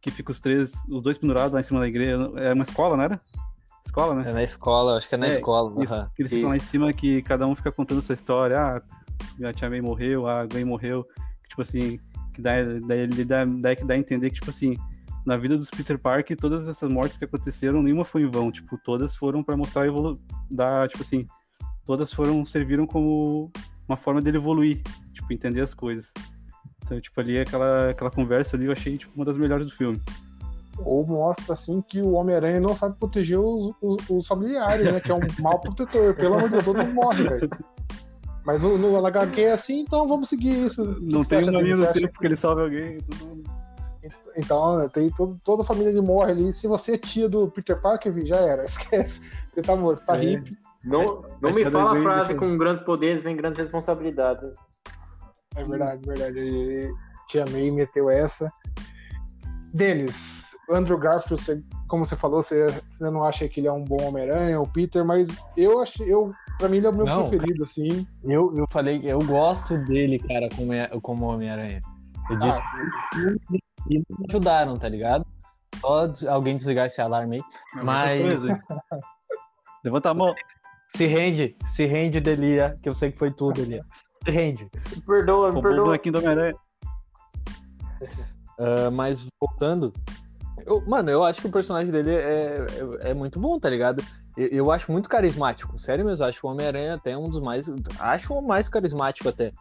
[0.00, 2.30] Que fica os três, os dois pendurados lá em cima da igreja.
[2.36, 3.20] É uma escola, não era?
[3.84, 4.30] Escola, né?
[4.30, 5.82] É na escola, acho que é na É, escola.
[5.82, 6.10] Isso, aham.
[6.14, 8.58] que eles ficam lá em cima que cada um fica contando sua história.
[8.60, 8.82] Ah,
[9.48, 11.06] a Tia May morreu, a Gwen morreu.
[11.48, 11.98] Tipo assim,
[12.34, 12.52] Que dá,
[12.86, 14.76] daí ele dá, dá, dá a entender que, tipo assim,
[15.26, 18.52] na vida dos Peter Parker, todas essas mortes que aconteceram, nenhuma foi em vão.
[18.52, 20.16] Tipo, todas foram para mostrar a evolu
[20.48, 21.26] da, tipo assim,
[21.84, 23.50] todas foram serviram como
[23.88, 24.80] uma forma dele evoluir,
[25.12, 26.12] tipo, entender as coisas.
[26.88, 30.00] Então, tipo, ali aquela, aquela conversa ali eu achei tipo, uma das melhores do filme.
[30.78, 34.98] Ou mostra assim que o Homem-Aranha não sabe proteger os, os, os, familiares, né?
[35.00, 36.14] Que é um mal protetor.
[36.14, 37.50] Pelo amor de Deus, todo mundo morre, velho.
[38.46, 40.82] Mas no, no HQ é assim, então vamos seguir isso.
[41.02, 42.98] Não que tem um linha no tempo que ele salve alguém.
[44.36, 46.52] Então, tem todo, toda a família ele morre ali.
[46.54, 48.64] Se você é tia do Peter Parker, já era.
[48.66, 49.20] Esquece.
[49.52, 50.20] Você tá morto, tá é.
[50.20, 50.56] hippie.
[50.84, 54.52] Não, não me fala a frase com grandes poderes vem grandes responsabilidades.
[55.58, 56.38] É verdade, verdade.
[56.38, 56.90] E
[57.28, 58.50] Tia May meteu essa.
[59.74, 63.84] Denis, Andrew Garfield, você, como você falou, você, você não acha que ele é um
[63.84, 67.28] bom Homem-Aranha, o Peter, mas eu acho, eu, pra mim ele é o meu não,
[67.28, 68.06] preferido, cara, assim.
[68.24, 71.80] Eu, eu falei que eu gosto dele, cara, como, é, como Homem-Aranha.
[72.30, 72.38] Eu ah.
[72.38, 72.60] disse
[73.86, 75.26] que me ajudaram, tá ligado?
[75.80, 77.42] Só alguém desligar esse alarme aí.
[77.80, 78.42] É mas.
[79.84, 80.34] Levanta a mão.
[80.90, 83.84] Se rende, se rende, Delia, que eu sei que foi tudo, Delia.
[84.26, 84.70] Rende.
[84.94, 85.94] Me perdoa, me perdoa.
[85.94, 86.54] aqui do Homem-Aranha.
[88.58, 89.92] Uh, mas voltando,
[90.66, 92.66] eu, mano, eu acho que o personagem dele é,
[93.02, 94.02] é, é muito bom, tá ligado?
[94.36, 96.24] Eu, eu, acho muito carismático, sério mesmo.
[96.24, 97.66] Acho o Homem-Aranha até um dos mais.
[97.98, 99.52] Acho o mais carismático até.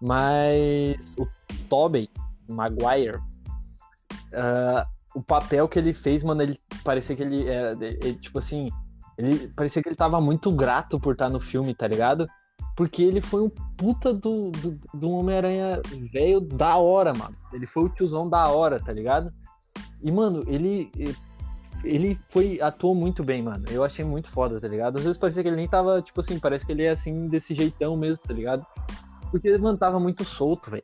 [0.00, 1.26] Mas o
[1.68, 2.08] Tobey
[2.48, 8.38] Maguire, uh, o papel que ele fez, mano, ele parecia que ele, é, ele, tipo
[8.38, 8.68] assim,
[9.16, 12.28] ele parecia que ele tava muito grato por estar no filme, tá ligado?
[12.76, 15.80] Porque ele foi um puta do, do, do Homem-Aranha
[16.12, 17.34] velho da hora, mano.
[17.50, 19.32] Ele foi o tiozão da hora, tá ligado?
[20.02, 20.90] E, mano, ele.
[21.82, 22.60] Ele foi.
[22.60, 23.64] atuou muito bem, mano.
[23.70, 24.98] Eu achei muito foda, tá ligado?
[24.98, 27.54] Às vezes parecia que ele nem tava, tipo assim, parece que ele é assim, desse
[27.54, 28.66] jeitão mesmo, tá ligado?
[29.30, 30.82] Porque ele, mano, tava muito solto, velho.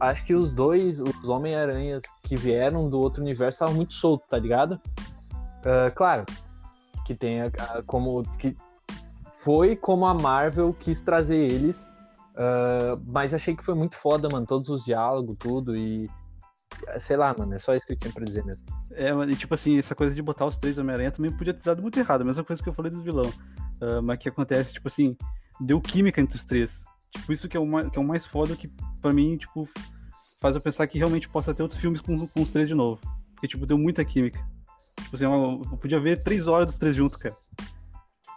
[0.00, 4.38] Acho que os dois, os Homem-Aranhas que vieram do outro universo, estavam muito soltos, tá
[4.38, 4.80] ligado?
[5.60, 6.24] Uh, claro,
[7.04, 8.22] que tem a, a, como.
[8.38, 8.56] que
[9.42, 11.86] foi como a Marvel quis trazer eles.
[12.32, 14.46] Uh, mas achei que foi muito foda, mano.
[14.46, 15.76] Todos os diálogos, tudo.
[15.76, 16.08] E.
[16.98, 17.54] Sei lá, mano.
[17.54, 18.66] É só isso que eu tinha pra dizer mesmo.
[18.96, 19.30] É, mano.
[19.30, 21.98] E tipo assim, essa coisa de botar os três Homem-Aranha também podia ter dado muito
[21.98, 22.22] errado.
[22.22, 23.28] A mesma coisa que eu falei dos vilão.
[23.80, 25.16] Uh, mas que acontece, tipo assim,
[25.60, 26.84] deu química entre os três.
[27.10, 28.68] Tipo, isso que é o mais, que é o mais foda que,
[29.00, 29.68] pra mim, tipo,
[30.40, 33.00] faz eu pensar que realmente possa ter outros filmes com, com os três de novo.
[33.34, 34.38] Porque, tipo, deu muita química.
[35.02, 37.34] Tipo assim, eu, eu podia ver três horas dos três juntos, cara.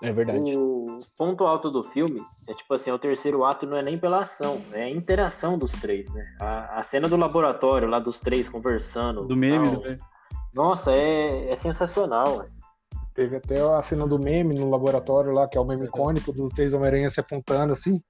[0.02, 0.56] É verdade.
[0.56, 4.24] O ponto alto do filme é tipo assim, o terceiro ato não é nem pela
[4.24, 6.24] ação, é a interação dos três, né?
[6.40, 9.26] A, a cena do laboratório lá dos três conversando.
[9.26, 10.00] Do meme, do meme.
[10.54, 12.52] Nossa, é, é sensacional, véio.
[13.14, 16.52] Teve até a cena do meme no laboratório lá, que é o meme icônico dos
[16.52, 18.02] três Homem-Aranha se apontando assim.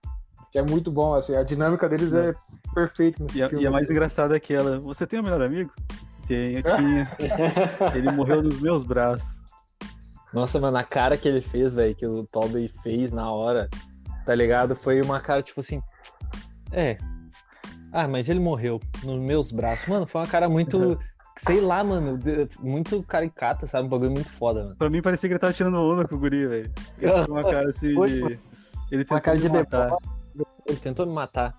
[0.52, 2.34] Que é muito bom, assim, a dinâmica deles é, é
[2.74, 3.64] perfeita nesse e a, filme.
[3.64, 5.72] E a mais engraçada é aquela, você tem um melhor amigo?
[6.28, 7.12] Tem, eu tinha.
[7.94, 9.45] Ele morreu nos meus braços.
[10.36, 13.70] Nossa, mano, a cara que ele fez, velho, que o Tobey fez na hora,
[14.26, 14.76] tá ligado?
[14.76, 15.82] Foi uma cara tipo assim.
[16.74, 16.98] É.
[17.94, 19.88] Ah, mas ele morreu nos meus braços.
[19.88, 21.00] Mano, foi uma cara muito.
[21.40, 22.20] sei lá, mano,
[22.60, 23.88] muito caricata, sabe?
[23.88, 24.76] Um bagulho muito foda, mano.
[24.76, 26.72] Pra mim parecia que ele tava tirando onda com o guri, velho.
[27.30, 28.40] Uma cara assim de.
[28.92, 29.96] Ele tentou cara de me matar.
[30.68, 31.56] Ele tentou me matar.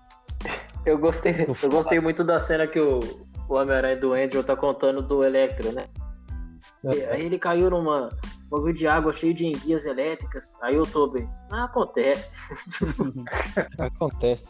[0.85, 2.99] Eu gostei, eu gostei muito da cena que o,
[3.49, 5.85] o Homem-Aranha do Andrew tá contando do Electro, né?
[6.85, 7.13] É.
[7.13, 8.09] Aí ele caiu numa,
[8.49, 10.53] bagulho de água cheio de enguias elétricas.
[10.61, 11.29] Aí eu tô bem.
[11.51, 12.33] Ah, acontece.
[13.77, 14.45] acontece.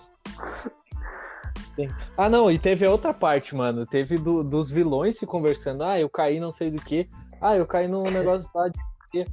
[2.15, 3.85] Ah, não, e teve a outra parte, mano.
[3.85, 5.83] Teve do, dos vilões se conversando.
[5.83, 7.07] Ah, eu caí não sei do que.
[7.39, 8.79] Ah, eu caí num negócio lá de
[9.11, 9.25] quê.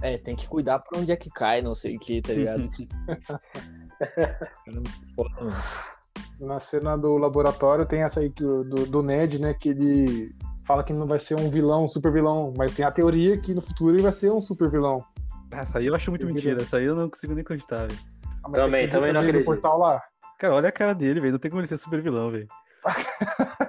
[0.00, 2.68] É, tem que cuidar pra onde é que cai, não sei o que, tá ligado?
[6.40, 9.54] Na cena do laboratório tem essa aí do, do Ned, né?
[9.54, 10.34] Que ele
[10.72, 13.52] fala que não vai ser um vilão, um super vilão, mas tem a teoria que
[13.52, 15.04] no futuro ele vai ser um super vilão.
[15.50, 18.00] Essa aí eu acho muito mentira, essa aí eu não consigo nem acreditar, velho.
[18.42, 19.44] Ah, também, também não acredito.
[19.44, 20.00] portal lá.
[20.38, 22.48] Cara, olha a cara dele, velho, não tem como ele ser super vilão, velho.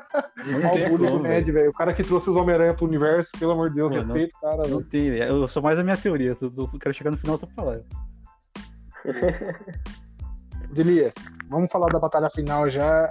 [0.45, 1.69] Olha o bullying do Ned, velho.
[1.69, 4.49] O cara que trouxe os Homem-Aranha pro universo, pelo amor de Deus, Pô, respeito, não,
[4.49, 4.67] cara.
[4.67, 4.89] Não véio.
[4.89, 6.35] tem, eu sou mais a minha teoria.
[6.41, 7.79] Eu, eu quero chegar no final só pra falar.
[10.73, 11.13] Delia,
[11.49, 13.09] vamos falar da batalha final já.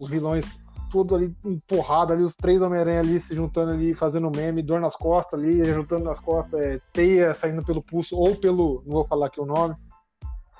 [0.00, 0.44] Os vilões
[0.90, 4.96] tudo ali empurrado ali, os três Homem-Aranha ali se juntando ali, fazendo meme, dor nas
[4.96, 8.82] costas ali, juntando nas costas, é, teia saindo pelo pulso ou pelo.
[8.86, 9.74] Não vou falar aqui o nome.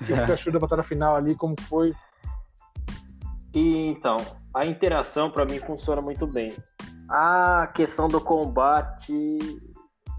[0.01, 1.35] O que você achou da batalha final ali?
[1.35, 1.93] Como foi?
[3.53, 4.17] E, então,
[4.53, 6.55] a interação para mim funciona muito bem.
[7.09, 9.37] A questão do combate,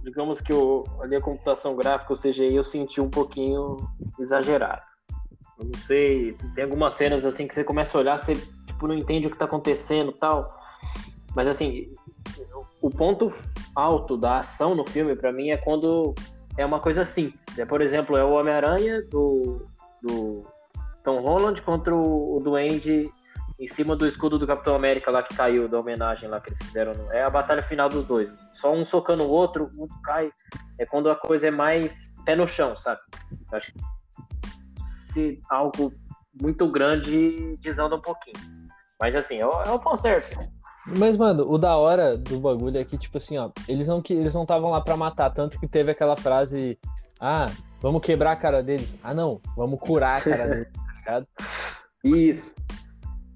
[0.03, 3.77] digamos que o, ali a computação gráfica, ou seja, eu senti um pouquinho
[4.19, 4.83] exagerado.
[5.59, 8.33] Eu não sei, tem algumas cenas assim que você começa a olhar, você
[8.81, 10.59] tipo, não entende o que tá acontecendo tal.
[11.37, 11.93] Mas assim,
[12.81, 13.33] o ponto
[13.76, 16.14] alto da ação no filme, para mim, é quando
[16.57, 17.33] é uma coisa assim.
[17.59, 19.66] É, por exemplo, é o Homem-Aranha do,
[20.03, 20.45] do
[21.05, 23.11] Tom Holland contra o, o Duende
[23.59, 26.59] em cima do escudo do Capitão América lá que caiu, da homenagem lá que eles
[26.59, 26.93] fizeram.
[27.12, 28.33] É a batalha final dos dois.
[28.55, 30.33] Só um socando o outro, um cai.
[30.78, 33.01] É quando a coisa é mais pé no chão, sabe?
[33.53, 33.81] Eu acho que
[34.83, 35.93] se algo
[36.41, 38.60] muito grande desanda um pouquinho.
[39.01, 40.38] Mas assim, é o, é o pão certo.
[40.86, 44.34] Mas, mano, o da hora do bagulho é que, tipo assim, ó, eles não eles
[44.34, 46.78] não estavam lá para matar, tanto que teve aquela frase,
[47.20, 47.46] ah,
[47.80, 48.96] vamos quebrar a cara deles.
[49.03, 51.26] Ah, não, vamos curar a cara deles, tá ligado?
[52.05, 52.55] Isso.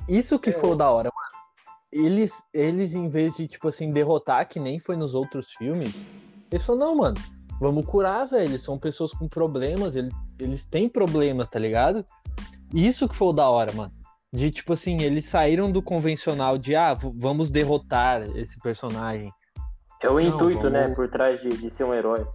[0.08, 2.04] Isso que é, foi o da hora, mano.
[2.06, 6.04] Eles, eles, em vez de, tipo assim, derrotar, que nem foi nos outros filmes,
[6.50, 7.16] eles falaram, não, mano,
[7.60, 8.50] vamos curar, velho.
[8.50, 12.04] Eles são pessoas com problemas, eles, eles têm problemas, tá ligado?
[12.72, 13.92] Isso que foi o da hora, mano.
[14.34, 19.28] De tipo assim, eles saíram do convencional de ah, vamos derrotar esse personagem.
[20.02, 20.90] É o Não, intuito, né, vamos...
[20.90, 22.26] né, por trás de, de ser um herói.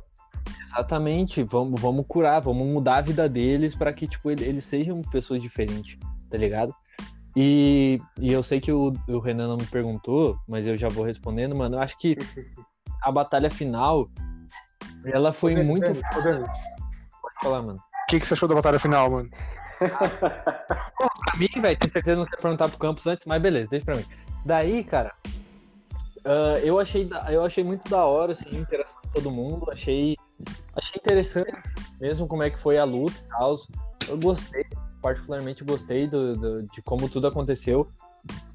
[0.64, 5.42] Exatamente, vamos, vamos curar, vamos mudar a vida deles para que tipo eles sejam pessoas
[5.42, 6.00] diferentes,
[6.32, 6.74] tá ligado?
[7.36, 11.04] E, e eu sei que o, o Renan não me perguntou, mas eu já vou
[11.04, 11.76] respondendo, mano.
[11.76, 12.16] Eu acho que
[13.04, 14.10] a batalha final
[15.04, 15.92] ela foi muito.
[15.94, 17.78] Pode falar, mano.
[17.78, 19.30] O que, que você achou da batalha final, mano?
[19.80, 23.86] Pra mim, velho, tenho certeza que não quer perguntar pro Campos antes, mas beleza, deixa
[23.86, 24.06] pra mim.
[24.46, 25.14] Daí, cara,
[26.20, 29.70] uh, eu, achei, eu achei muito da hora, assim, a interação de todo mundo.
[29.72, 30.16] Achei,
[30.76, 31.52] achei interessante
[32.00, 33.56] mesmo como é que foi a luta e tal.
[34.08, 34.66] Eu gostei,
[35.02, 37.88] particularmente gostei do, do, de como tudo aconteceu.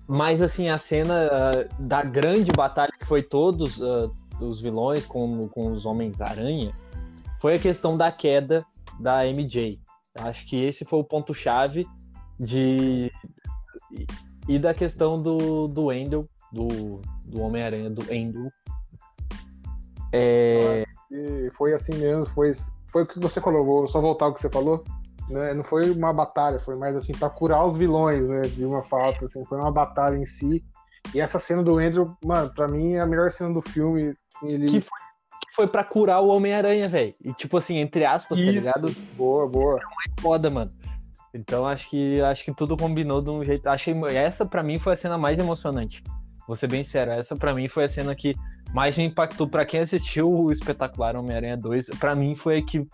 [0.07, 5.49] Mas, assim, a cena uh, da grande batalha que foi todos uh, os vilões com,
[5.49, 6.75] com os Homens-Aranha
[7.41, 8.65] foi a questão da queda
[8.99, 9.81] da MJ.
[10.19, 11.87] Acho que esse foi o ponto-chave
[12.39, 13.11] de.
[14.49, 18.51] E da questão do, do Endel, do, do Homem-Aranha, do Endel.
[20.13, 20.85] É...
[21.55, 22.53] foi assim mesmo, foi,
[22.93, 24.85] foi o que você falou, vou só voltar ao que você falou.
[25.29, 25.55] Né?
[25.55, 28.43] Não foi uma batalha, foi mais assim, para curar os vilões, né?
[28.43, 30.63] De uma falta, assim, foi uma batalha em si.
[31.15, 34.13] E essa cena do Andrew, mano, pra mim é a melhor cena do filme.
[34.43, 34.67] Ele...
[34.67, 34.99] Que foi
[35.55, 37.15] foi para curar o Homem-Aranha, velho.
[37.23, 38.53] E tipo assim, entre aspas, tá Isso.
[38.53, 39.01] tá ligado?
[39.17, 39.79] Boa, boa.
[39.79, 40.71] É foda, mano.
[41.33, 43.67] Então acho que acho que tudo combinou de um jeito.
[43.69, 46.03] Achei essa para mim foi a cena mais emocionante.
[46.47, 48.35] Vou ser bem sério, essa para mim foi a cena que
[48.75, 51.91] mais me impactou para quem assistiu o espetacular Homem-Aranha 2.
[51.99, 52.87] Para mim foi a que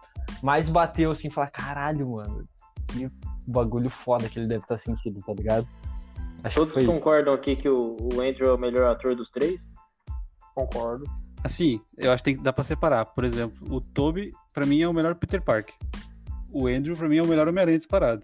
[0.42, 2.46] mais bateu assim, falar, caralho, mano.
[2.88, 3.10] Que
[3.46, 5.66] bagulho foda que ele deve estar tá sentindo, tá ligado?
[6.44, 6.84] Acho Todos foi...
[6.84, 9.72] concordam aqui que o, o Andrew é o melhor ator dos três?
[10.54, 11.04] Concordo.
[11.42, 13.04] Assim, eu acho que tem, dá pra separar.
[13.06, 15.74] Por exemplo, o Toby, pra mim, é o melhor Peter Parker.
[16.52, 18.22] O Andrew, pra mim, é o melhor Homem-Aranha disparado.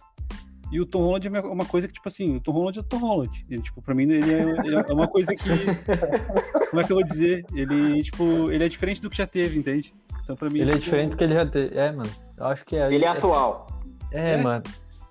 [0.71, 2.85] E o Tom Holland é uma coisa que, tipo assim, o Tom Holland é o
[2.85, 3.45] Tom Holland.
[3.49, 5.49] Ele, tipo, pra mim, ele é, ele é uma coisa que.
[6.71, 7.45] Como é que eu vou dizer?
[7.55, 9.95] Ele, tipo, ele é diferente do que já teve, entende?
[10.25, 10.61] Então, pra mim.
[10.61, 11.79] Ele é diferente do que ele já teve.
[11.79, 12.11] É, mano.
[12.37, 12.93] Eu acho que é.
[12.93, 13.69] Ele é atual.
[14.11, 14.65] É, é, mano.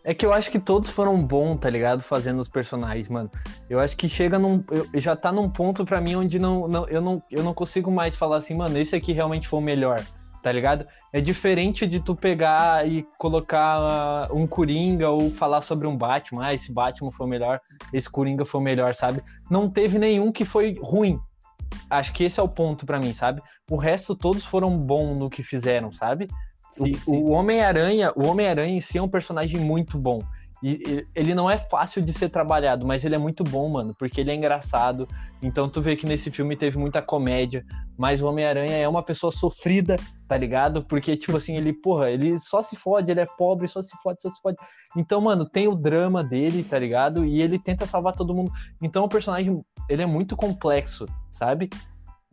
[0.08, 2.04] É que eu acho que todos foram bons, tá ligado?
[2.04, 3.30] Fazendo os personagens, mano.
[3.68, 4.64] Eu acho que chega num.
[4.70, 7.90] Eu, já tá num ponto para mim onde não, não, eu, não, eu não consigo
[7.90, 10.00] mais falar assim, mano, esse aqui realmente foi o melhor,
[10.44, 10.86] tá ligado?
[11.12, 16.46] É diferente de tu pegar e colocar uh, um Coringa ou falar sobre um Batman.
[16.46, 17.60] Ah, esse Batman foi o melhor,
[17.92, 19.24] esse Coringa foi o melhor, sabe?
[19.50, 21.20] Não teve nenhum que foi ruim.
[21.90, 23.42] Acho que esse é o ponto para mim, sabe?
[23.72, 26.28] O resto todos foram bons no que fizeram, sabe?
[26.76, 27.18] Sim, o, sim.
[27.24, 30.20] o Homem-Aranha, o Homem-Aranha em si é um personagem muito bom.
[30.64, 34.22] E, ele não é fácil de ser trabalhado, mas ele é muito bom, mano, porque
[34.22, 35.08] ele é engraçado.
[35.42, 37.66] Então tu vê que nesse filme teve muita comédia,
[37.98, 39.96] mas o Homem-Aranha é uma pessoa sofrida,
[40.28, 40.84] tá ligado?
[40.84, 44.22] Porque, tipo assim, ele, porra, ele só se fode, ele é pobre, só se fode,
[44.22, 44.58] só se fode.
[44.98, 47.26] Então, mano, tem o drama dele, tá ligado?
[47.26, 48.52] E ele tenta salvar todo mundo.
[48.82, 51.70] Então o personagem, ele é muito complexo, sabe?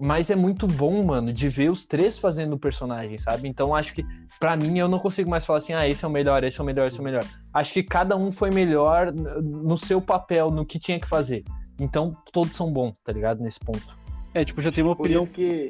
[0.04, 3.46] Mas é muito bom, mano, de ver os três fazendo o personagem, sabe?
[3.46, 4.04] Então acho que,
[4.40, 6.62] para mim, eu não consigo mais falar assim, ah, esse é o melhor, esse é
[6.62, 7.22] o melhor, esse é o melhor.
[7.54, 11.44] Acho que cada um foi melhor no seu papel, no que tinha que fazer.
[11.78, 13.40] Então todos são bons, tá ligado?
[13.44, 13.96] Nesse ponto.
[14.34, 15.24] É, tipo, já tem uma opinião.
[15.24, 15.68] que.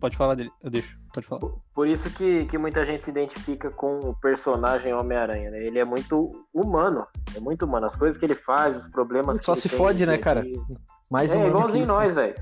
[0.00, 0.98] Pode falar dele, eu deixo.
[1.12, 1.42] Pode falar.
[1.74, 5.62] Por isso que, que muita gente se identifica com o personagem Homem-Aranha, né?
[5.62, 7.06] Ele é muito humano.
[7.36, 7.84] É muito humano.
[7.84, 10.42] As coisas que ele faz, os problemas Só se fode, né, cara?
[11.10, 12.34] Mais é, igualzinho nós, velho.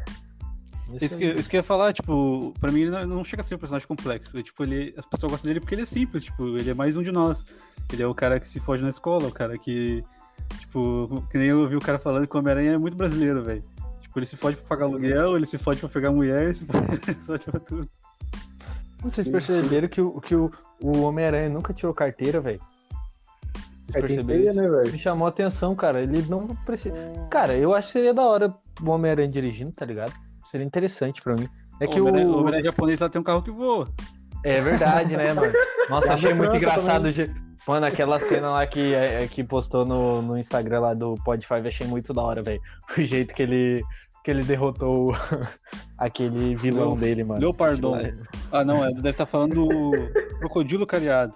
[1.00, 3.44] Isso, que, isso que eu ia falar, tipo, pra mim ele não, não chega a
[3.44, 4.36] ser um personagem complexo.
[4.38, 6.96] É, tipo, ele, as pessoas gostam dele porque ele é simples, tipo, ele é mais
[6.96, 7.44] um de nós.
[7.92, 10.02] Ele é o cara que se foge na escola, o cara que.
[10.58, 13.62] Tipo, que nem eu ouvi o cara falando que o Homem-Aranha é muito brasileiro, velho.
[14.00, 16.64] Tipo, ele se fode pra pagar aluguel, ele se fode pra pegar mulher, ele se
[16.64, 17.88] fode, pra tudo.
[19.00, 20.50] Vocês perceberam que o, que o,
[20.82, 22.60] o Homem-Aranha nunca tirou carteira, velho?
[23.92, 24.60] Teia, isso?
[24.60, 24.92] né, velho?
[24.92, 26.00] Me chamou a atenção, cara.
[26.02, 26.94] Ele não precisa.
[27.30, 30.12] Cara, eu acho que seria da hora o Homem-Aranha dirigindo, tá ligado?
[30.50, 31.48] Seria interessante pra mim.
[31.80, 32.08] É que o o.
[32.08, 33.88] O Homem-Aranha japonês lá tem um carro que voa.
[34.44, 35.52] É verdade, né, mano?
[35.88, 37.04] Nossa, a achei muito engraçado.
[37.68, 41.86] Mano, aquela cena lá que, é, que postou no, no Instagram lá do Pod5, achei
[41.86, 42.60] muito da hora, velho.
[42.98, 43.84] O jeito que ele,
[44.24, 45.14] que ele derrotou
[45.96, 47.40] aquele vilão Leo- dele, mano.
[47.40, 48.00] Leopardon.
[48.50, 49.90] Ah, não, é, deve estar falando do
[50.38, 51.32] crocodilo cariado.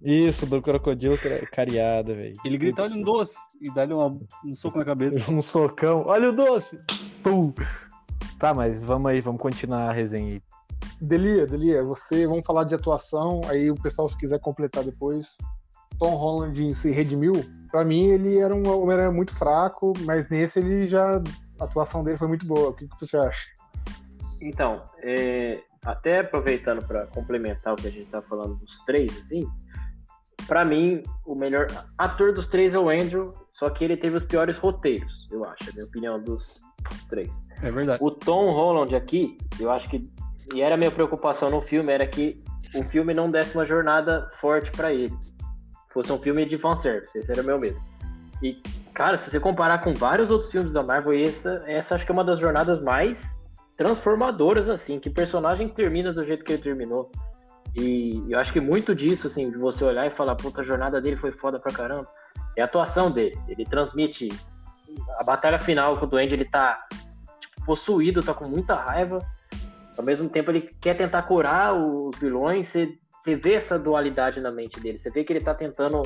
[0.00, 2.32] Isso, do crocodilo ca- cariado, velho.
[2.46, 4.20] Ele grita, olha um doce, e dá-lhe um
[4.54, 5.18] soco na cabeça.
[5.30, 6.04] Um socão.
[6.06, 6.78] Olha o doce!
[7.22, 7.52] Pum.
[8.44, 10.42] Tá, mas vamos aí, vamos continuar a resenha aí.
[11.00, 15.38] Delia, Delia, você, vamos falar de atuação, aí o pessoal, se quiser completar depois.
[15.98, 17.32] Tom Holland se redimiu.
[17.70, 21.22] Pra mim, ele era um Homem-Aranha muito fraco, mas nesse ele já.
[21.58, 22.68] A atuação dele foi muito boa.
[22.68, 23.46] O que, que você acha?
[24.42, 29.48] Então, é, até aproveitando para complementar o que a gente tá falando dos três, assim,
[30.46, 34.24] para mim, o melhor ator dos três é o Andrew, só que ele teve os
[34.24, 36.62] piores roteiros, eu acho, a minha opinião dos
[37.08, 37.32] três.
[37.62, 38.02] É verdade.
[38.02, 40.10] O Tom Holland aqui, eu acho que,
[40.54, 42.42] e era a minha preocupação no filme, era que
[42.74, 45.14] o filme não desse uma jornada forte para ele.
[45.90, 47.80] Fosse um filme de fanservice, esse era o meu medo.
[48.42, 48.60] E,
[48.92, 52.14] cara, se você comparar com vários outros filmes da Marvel, essa, essa acho que é
[52.14, 53.38] uma das jornadas mais
[53.76, 57.10] transformadoras, assim, que personagem termina do jeito que ele terminou.
[57.76, 61.00] E eu acho que muito disso, assim, de você olhar e falar, puta, a jornada
[61.00, 62.08] dele foi foda pra caramba,
[62.56, 63.36] é a atuação dele.
[63.48, 64.28] Ele transmite
[65.18, 66.76] a batalha final com o Duende, ele tá
[67.40, 69.18] tipo, possuído, tá com muita raiva.
[69.96, 72.68] Ao mesmo tempo, ele quer tentar curar os vilões.
[72.68, 74.98] Você, você vê essa dualidade na mente dele.
[74.98, 76.02] Você vê que ele tá tentando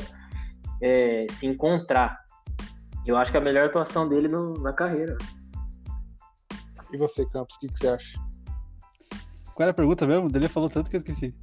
[0.83, 2.19] é, se encontrar.
[3.07, 5.17] Eu acho que é a melhor atuação dele no- na carreira.
[6.93, 8.19] E você, Campos, o que, que você acha?
[9.55, 10.31] Qual era a pergunta mesmo?
[10.35, 11.35] Ele falou tanto que eu esqueci.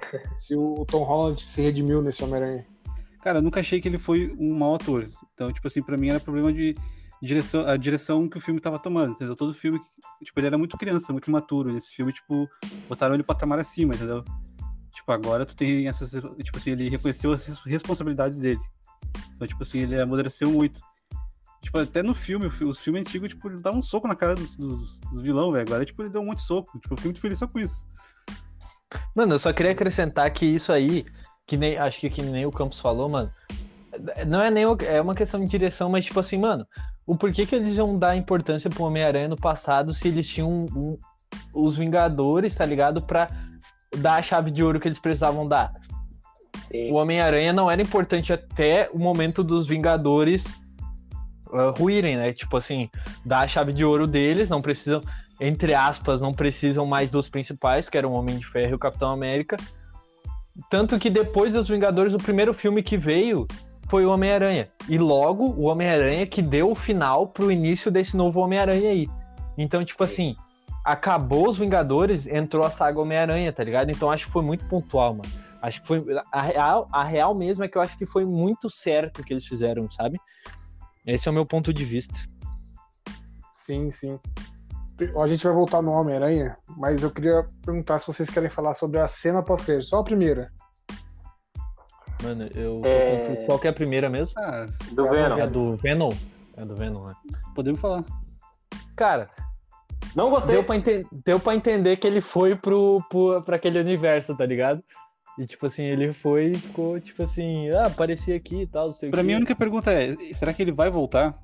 [0.38, 2.66] Se o Tom Holland se redimiu nesse Homem-Aranha.
[3.24, 5.06] Cara, eu nunca achei que ele foi um mau ator.
[5.32, 6.76] Então, tipo assim, pra mim era problema de
[7.22, 9.34] direção, a direção que o filme tava tomando, entendeu?
[9.34, 9.80] Todo filme,
[10.22, 11.72] tipo, ele era muito criança, muito imaturo.
[11.72, 12.46] Nesse filme, tipo,
[12.86, 14.22] botaram ele patamar acima, entendeu?
[14.92, 18.60] Tipo, agora tu tem essas, tipo assim, ele reconheceu as res- responsabilidades dele.
[19.34, 20.78] Então, tipo assim, ele amadureceu muito.
[21.62, 24.54] Tipo, até no filme, os filmes antigos, tipo, ele dava um soco na cara dos,
[24.54, 25.66] dos, dos vilão, velho.
[25.66, 26.78] Agora, tipo, ele deu um monte de soco.
[26.78, 27.86] Tipo, eu fiquei muito feliz só com isso.
[29.14, 31.06] Mano, eu só queria acrescentar que isso aí,
[31.46, 33.30] que nem, acho que, que nem o Campos falou, mano,
[34.26, 36.66] não é nem é uma questão de direção, mas tipo assim, mano,
[37.06, 40.98] o porquê que eles iam dar importância pro Homem-Aranha no passado se eles tinham um-
[41.52, 43.02] os Vingadores, tá ligado?
[43.02, 43.28] Pra
[43.98, 45.72] dar a chave de ouro que eles precisavam dar.
[46.66, 46.90] Sim.
[46.90, 50.44] O Homem-Aranha não era importante até o momento dos Vingadores
[51.48, 52.32] uh, ruírem, né?
[52.32, 52.88] Tipo assim,
[53.24, 55.00] dar a chave de ouro deles, não precisam,
[55.40, 58.78] entre aspas, não precisam mais dos principais, que eram o Homem de Ferro e o
[58.78, 59.56] Capitão América.
[60.70, 63.46] Tanto que depois dos Vingadores, o primeiro filme que veio
[63.88, 64.68] foi o Homem-Aranha.
[64.88, 69.08] E logo o Homem-Aranha que deu o final pro início desse novo Homem-Aranha aí.
[69.58, 70.36] Então, tipo assim,
[70.84, 73.90] acabou os Vingadores, entrou a saga Homem-Aranha, tá ligado?
[73.90, 75.30] Então acho que foi muito pontual, mano.
[75.60, 76.04] Acho que foi.
[76.30, 79.32] A real, a real mesmo é que eu acho que foi muito certo o que
[79.32, 80.20] eles fizeram, sabe?
[81.06, 82.14] Esse é o meu ponto de vista.
[83.66, 84.18] Sim, sim.
[85.20, 88.98] A gente vai voltar no Homem-Aranha, mas eu queria perguntar se vocês querem falar sobre
[89.00, 89.86] a cena pós-crédito.
[89.88, 90.50] Só a primeira.
[92.22, 93.16] Mano, eu É.
[93.18, 93.46] confuso.
[93.46, 94.34] Qual que é a primeira mesmo?
[94.38, 95.38] Ah, Do É, Venom.
[95.38, 96.10] É a do Venom?
[96.56, 97.14] É a do Venom, né?
[97.54, 98.04] podemos falar.
[98.96, 99.28] Cara,
[100.14, 100.54] Não gostei.
[100.54, 104.46] deu pra, enten- deu pra entender que ele foi pro, pro, pra aquele universo, tá
[104.46, 104.82] ligado?
[105.38, 108.92] E tipo assim, ele foi e ficou tipo assim, ah, aparecia aqui e tal, não
[108.92, 111.36] sei o Pra mim, a única pergunta é: será que ele vai voltar?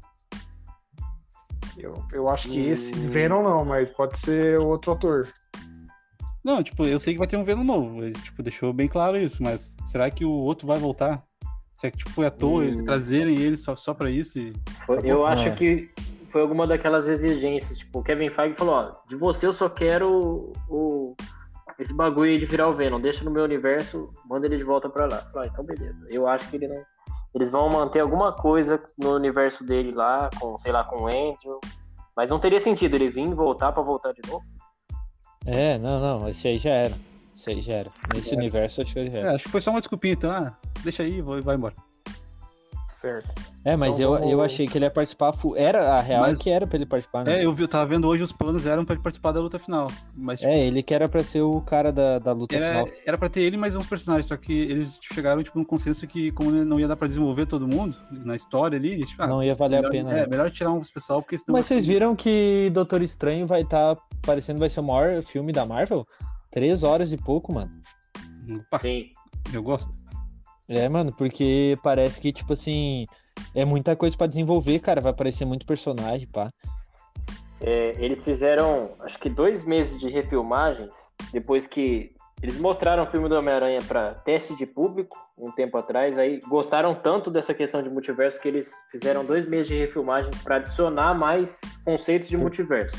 [1.83, 2.73] Eu, eu acho que Hum.
[2.73, 5.27] esse Venom não, mas pode ser outro ator.
[6.45, 8.03] Não, tipo, eu sei que vai ter um Venom novo.
[8.03, 11.23] Ele, tipo, deixou bem claro isso, mas será que o outro vai voltar?
[11.75, 12.85] Será que tipo, foi à toa Hum.
[12.85, 14.39] trazerem ele só, só pra isso?
[14.39, 14.53] E...
[14.87, 15.55] Foi- eu acho É.
[15.55, 15.91] que
[16.31, 17.79] foi alguma daquelas exigências.
[17.79, 21.15] Tipo, o Kevin Feige falou: ó, de você eu só quero o,
[21.79, 23.01] esse bagulho aí de virar o Venom.
[23.01, 25.19] Deixa no meu universo, manda ele de volta pra lá.
[25.33, 26.07] Falei, ah, então beleza.
[26.11, 26.83] Eu acho que ele não.
[27.35, 31.61] Eles vão manter alguma coisa no universo dele lá, com, sei lá, com o Andrew.
[32.17, 34.45] Mas não teria sentido ele vir voltar pra voltar de novo.
[35.47, 36.95] É, não, não, esse aí já era.
[37.37, 37.91] Esse aí já era.
[38.13, 39.35] Nesse universo acho que já É, era.
[39.37, 40.31] acho que foi só uma desculpinha, então.
[40.31, 40.53] Ah,
[40.83, 41.75] deixa aí e vai embora.
[43.01, 43.35] Certo.
[43.65, 45.33] É, mas Então eu, vamos- eu achei que ele ia participar.
[45.33, 47.39] fu- Era, a real Mas- é que era pra ele participar, né?
[47.41, 49.59] É, eu vi, eu tava vendo hoje os planos eram pra ele participar da luta
[49.59, 49.87] final.
[50.15, 52.89] Mas tipo, É, ele que era pra ser o cara da, da luta era, final.
[53.07, 56.31] era pra ter ele mais uns personagens, só que eles chegaram tipo, num consenso que,
[56.33, 59.55] como não ia dar pra desenvolver todo mundo na história ali, tipo, ah, Não ia
[59.55, 60.11] valer melhor, a pena.
[60.13, 60.27] É, né?
[60.27, 61.55] melhor tirar uns pessoal, porque senão.
[61.57, 65.53] Mas vocês ficar- viram que Doutor Estranho vai estar parecendo vai ser o maior filme
[65.53, 66.07] da Marvel?
[66.51, 67.71] Três horas e pouco, mano.
[68.67, 69.07] Opa, Sim.
[69.55, 69.89] eu gosto.
[70.71, 73.05] É, mano, porque parece que, tipo assim,
[73.57, 75.01] é muita coisa pra desenvolver, cara.
[75.01, 76.49] Vai aparecer muito personagem, pá.
[77.61, 80.95] É, eles fizeram, acho que dois meses de refilmagens,
[81.33, 86.17] depois que eles mostraram o filme do Homem-Aranha para teste de público um tempo atrás,
[86.17, 90.57] aí gostaram tanto dessa questão de multiverso que eles fizeram dois meses de refilmagens para
[90.57, 92.97] adicionar mais conceitos de multiverso.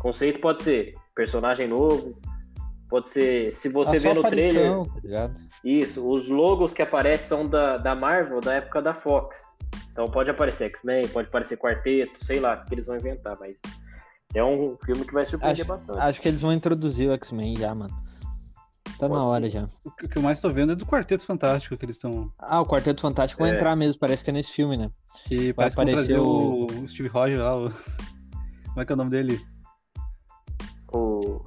[0.00, 2.18] Conceito pode ser personagem novo,
[2.88, 4.72] pode ser, se você Ah, vê no trailer,
[5.12, 5.30] tá
[5.64, 9.38] isso, os logos que aparecem são da, da Marvel, da época da Fox.
[9.92, 13.60] Então pode aparecer X-Men, pode aparecer Quarteto, sei lá o que eles vão inventar, mas
[14.34, 15.98] é um filme que vai surpreender Acho, bastante.
[15.98, 17.94] acho que eles vão introduzir o X-Men já, mano.
[18.98, 19.50] Tá na Pode hora ser.
[19.50, 19.68] já.
[19.84, 22.30] O que que eu mais tô vendo é do Quarteto Fantástico que eles estão.
[22.38, 23.54] Ah, o Quarteto Fantástico vai É.
[23.54, 24.90] entrar mesmo, parece que é nesse filme, né?
[25.26, 26.64] Que parece que vão aparecer o- o...
[26.84, 27.56] o Steve Rogers lá.
[27.56, 27.68] O...
[28.68, 29.38] Como é que é o nome dele?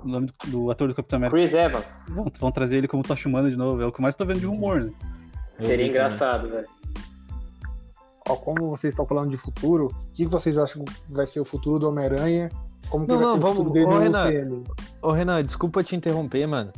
[0.03, 1.37] O nome do, do ator do Capitão América.
[1.37, 1.85] Chris Evans.
[2.15, 3.81] Vão, vão trazer ele como Tocha Humana de novo.
[3.81, 4.91] É o que eu mais tô vendo de rumor, né?
[5.59, 6.67] Seria engraçado, velho.
[8.27, 11.45] Ó, como vocês estão falando de futuro, o que vocês acham que vai ser o
[11.45, 12.49] futuro do Homem-Aranha?
[12.89, 14.27] Como que Não, vai não, ser vamos- o futuro dele ô, no Renan.
[14.29, 14.63] UCM?
[15.01, 16.71] Ô, Renan, desculpa te interromper, mano.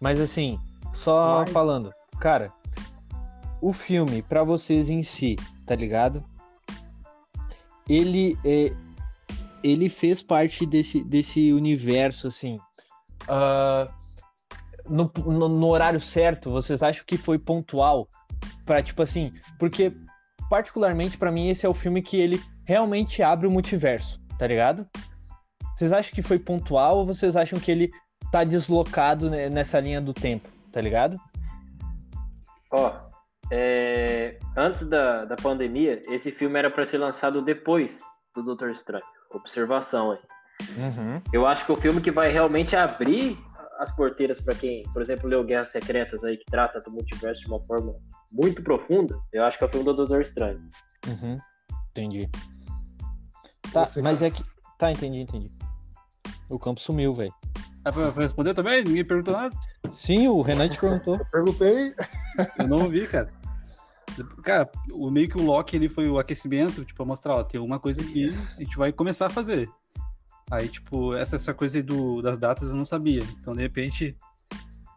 [0.00, 0.58] Mas assim,
[0.92, 1.46] só Vai.
[1.46, 1.92] falando.
[2.20, 2.52] Cara,
[3.62, 6.22] o filme, pra vocês em si, tá ligado?
[7.88, 8.72] Ele é,
[9.62, 12.58] ele fez parte desse, desse universo, assim.
[13.28, 13.86] Ah,
[14.88, 18.08] no, no, no horário certo, vocês acham que foi pontual?
[18.64, 19.92] Pra, tipo assim, porque,
[20.50, 24.86] particularmente, pra mim, esse é o filme que ele realmente abre o multiverso, tá ligado?
[25.74, 27.90] Vocês acham que foi pontual ou vocês acham que ele
[28.32, 31.16] tá deslocado nessa linha do tempo, tá ligado?
[32.72, 32.92] Ó,
[33.50, 38.00] é, antes da, da pandemia, esse filme era pra ser lançado depois
[38.34, 39.04] do Doutor Estranho.
[39.30, 40.18] Observação aí.
[41.32, 43.38] Eu acho que o filme que vai realmente abrir
[43.78, 47.48] as porteiras pra quem, por exemplo, leu Guerras Secretas aí, que trata do multiverso de
[47.48, 47.94] uma forma
[48.32, 50.60] muito profunda, eu acho que é o filme do Doutor Estranho.
[51.06, 51.38] Uhum.
[51.90, 52.28] Entendi.
[53.72, 54.42] Tá, Você- mas é que.
[54.78, 55.50] Tá, entendi, entendi.
[56.48, 57.32] O campo sumiu, velho.
[57.84, 58.82] Ah, pra, pra responder também?
[58.82, 59.54] Ninguém perguntou nada?
[59.90, 61.18] Sim, o Renan te perguntou.
[61.30, 61.94] Perguntei,
[62.58, 63.28] Eu não ouvi, cara.
[64.42, 67.58] Cara, o, meio que o Loki ele foi o aquecimento, tipo, pra mostrar, ó, tem
[67.58, 69.68] alguma coisa que a gente vai começar a fazer.
[70.50, 73.22] Aí, tipo, essa, essa coisa aí do, das datas eu não sabia.
[73.40, 74.16] Então, de repente,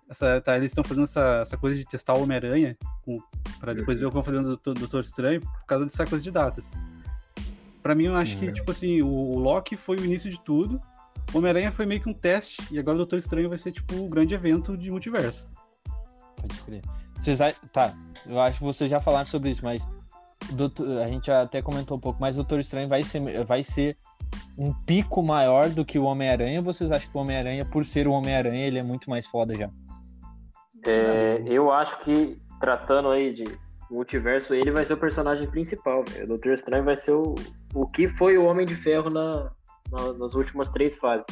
[0.07, 2.77] essa, tá, eles estão fazendo essa, essa coisa de testar o Homem-Aranha
[3.59, 6.29] pra depois ver o que vão fazendo do Doutor- Estranho por causa dessa coisa de
[6.31, 6.73] datas.
[7.81, 8.53] Pra mim, eu acho que, Uhum.
[8.53, 10.79] tipo assim, o, o Loki foi o início de tudo.
[11.33, 13.95] O Homem-Aranha foi meio que um teste, e agora o Doutor Estranho vai ser, tipo,
[13.95, 15.47] o grande evento de multiverso.
[16.35, 16.81] Pode crer.
[17.15, 17.39] Vocês,
[17.73, 17.93] tá,
[18.25, 19.87] eu acho que vocês já falaram sobre isso, mas
[20.49, 23.63] o Doutor- a gente até comentou um pouco, mas o Doutor Estranho vai ser, vai
[23.63, 23.97] ser
[24.57, 26.59] um pico maior do que o Homem-Aranha?
[26.59, 29.53] Ou vocês acham que o Homem-Aranha, por ser o Homem-Aranha, ele é muito mais foda
[29.55, 29.69] já?
[30.86, 33.43] É, eu acho que, tratando aí de
[33.91, 36.03] multiverso, ele vai ser o personagem principal.
[36.07, 36.25] velho.
[36.25, 37.36] O Doutor Estranho vai ser o,
[37.73, 39.51] o que foi o Homem de Ferro na,
[39.91, 41.25] na- nas últimas três fases.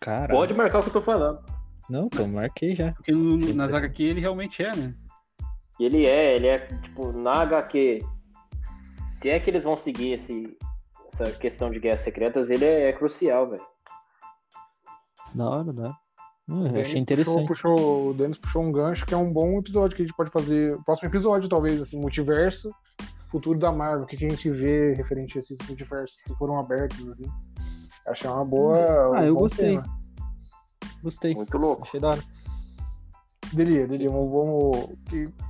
[0.00, 1.40] Cara, Pode marcar o que eu tô falando.
[1.88, 2.92] não, então marquei já.
[2.92, 4.94] Porque no, nas HQ ele realmente é, né?
[5.80, 8.00] E ele é, ele é, tipo, na HQ,
[9.20, 10.56] se é que eles vão seguir esse,
[11.12, 13.62] essa questão de guerras secretas, ele é, é crucial, velho.
[15.34, 15.96] Da hora, da hora.
[16.48, 17.46] Hum, eu achei interessante.
[17.46, 20.16] Puxou, puxou- o Denis puxou um gancho que é um bom episódio que a gente
[20.16, 20.74] pode fazer.
[20.74, 22.70] O próximo episódio, talvez, assim, multiverso,
[23.30, 24.04] futuro da Marvel.
[24.04, 27.24] O que, que a gente vê referente a esses multiversos que foram abertos, assim.
[28.06, 28.76] Achei uma boa.
[29.16, 29.76] Ah, um eu gostei.
[29.76, 29.84] tema.
[31.02, 31.34] Gostei.
[31.34, 31.82] Muito louco.
[31.84, 32.22] Achei da hora.
[33.52, 34.88] Delia, Delia, vamos.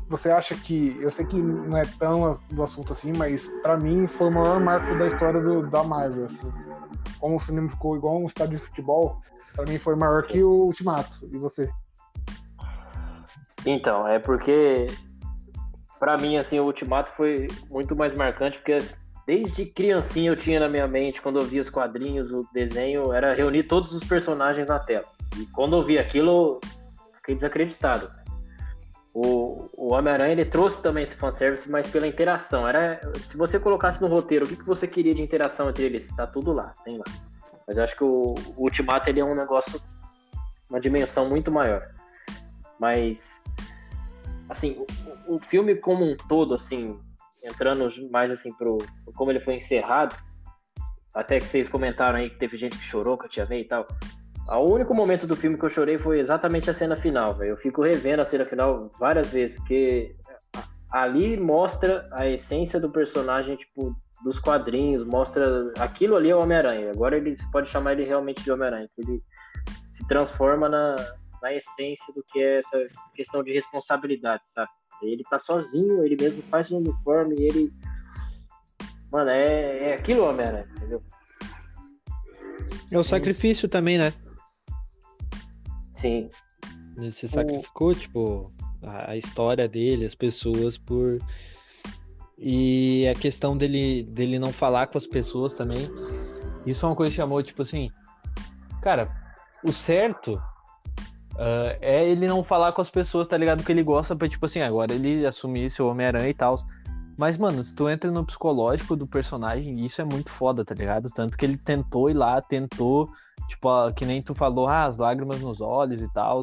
[0.09, 0.97] você acha que.
[1.01, 4.61] Eu sei que não é tão do assunto assim, mas pra mim foi o maior
[4.61, 6.53] marco da história do- da Marvel, assim.
[7.21, 9.21] Como o cinema ficou igual um estádio de futebol,
[9.55, 11.29] pra mim foi maior que o Ultimato.
[11.33, 11.71] E você?
[13.65, 14.87] Então, é porque
[16.01, 18.79] pra mim assim, o Ultimato foi muito mais marcante porque
[19.25, 23.33] desde criancinha eu tinha na minha mente quando eu via os quadrinhos, o desenho era
[23.35, 25.05] reunir todos os personagens na tela.
[25.39, 26.61] E quando eu vi aquilo, eu
[27.23, 28.11] fiquei desacreditado.
[29.15, 32.67] O, o Homem-Aranha ele trouxe também esse fanservice, mas pela interação.
[32.67, 36.09] Era, se você colocasse no roteiro o que, que você queria de interação entre eles,
[36.17, 37.05] tá tudo lá, tem lá.
[37.67, 39.81] Mas acho que o, o Ultimato ele é um negócio,
[40.69, 41.87] uma dimensão muito maior.
[42.81, 43.45] Mas
[44.49, 44.85] assim,
[45.27, 46.99] o, o filme como um todo, assim,
[47.45, 48.79] entrando mais assim pro
[49.15, 50.17] como ele foi encerrado,
[51.15, 53.65] até que vocês comentaram aí que teve gente que chorou, que eu tinha ver e
[53.65, 53.87] tal.
[54.49, 57.51] O único momento do filme que eu chorei foi exatamente a cena final, velho.
[57.51, 60.15] Eu fico revendo a cena final várias vezes, porque
[60.91, 66.91] ali mostra a essência do personagem, tipo, dos quadrinhos, mostra aquilo ali é o Homem-Aranha.
[66.91, 69.23] Agora ele pode chamar ele realmente de Homem-Aranha, ele
[69.91, 70.97] se transforma na,
[71.41, 72.79] na essência do que é essa
[73.15, 74.71] questão de responsabilidade, sabe?
[75.03, 77.73] Ele tá sozinho, ele mesmo faz o uniforme, ele.
[79.11, 81.03] Mano, é, é aquilo, Homem-Aranha, entendeu?
[82.91, 84.13] É o sacrifício também, né?
[86.03, 86.29] Sim.
[86.97, 88.51] Ele se sacrificou, tipo,
[88.83, 91.19] a, a história dele, as pessoas por.
[92.37, 95.89] E a questão dele, dele não falar com as pessoas também.
[96.67, 97.89] Isso é uma coisa que chamou, tipo assim.
[98.83, 99.09] Cara,
[99.65, 100.35] o certo
[101.35, 103.63] uh, é ele não falar com as pessoas, tá ligado?
[103.63, 106.57] Que ele gosta pra, tipo assim, agora ele assumir seu Homem-Aranha e tal.
[107.23, 111.09] Mas, mano, se tu entra no psicológico do personagem, isso é muito foda, tá ligado?
[111.09, 113.09] Tanto que ele tentou ir lá, tentou,
[113.47, 116.43] tipo, que nem tu falou, ah, as lágrimas nos olhos e tal.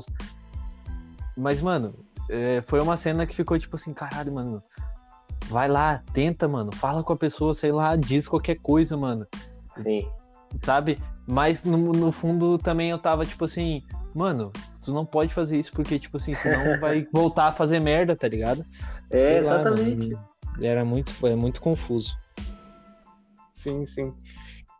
[1.38, 1.93] Mas, mano,
[2.30, 4.63] é, foi uma cena que ficou tipo assim, caralho, mano.
[5.47, 6.73] Vai lá, tenta, mano.
[6.73, 9.27] Fala com a pessoa, sei lá, diz qualquer coisa, mano.
[9.73, 10.07] Sim.
[10.63, 10.97] Sabe?
[11.27, 13.84] Mas no, no fundo também eu tava tipo assim,
[14.15, 14.49] mano,
[14.82, 18.30] tu não pode fazer isso porque, tipo assim, senão vai voltar a fazer merda, tá
[18.30, 18.63] ligado?
[19.09, 20.09] É, Sei lá, exatamente.
[20.11, 20.30] mano.
[20.62, 22.18] Era muito, foi muito confuso.
[23.54, 24.14] Sim, sim.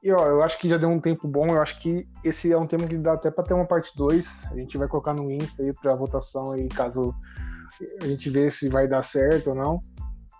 [0.01, 1.47] E ó, eu acho que já deu um tempo bom.
[1.47, 4.45] Eu acho que esse é um tema que dá até para ter uma parte 2.
[4.51, 7.13] A gente vai colocar no Insta aí pra votação aí, caso
[8.01, 9.80] a gente vê se vai dar certo ou não.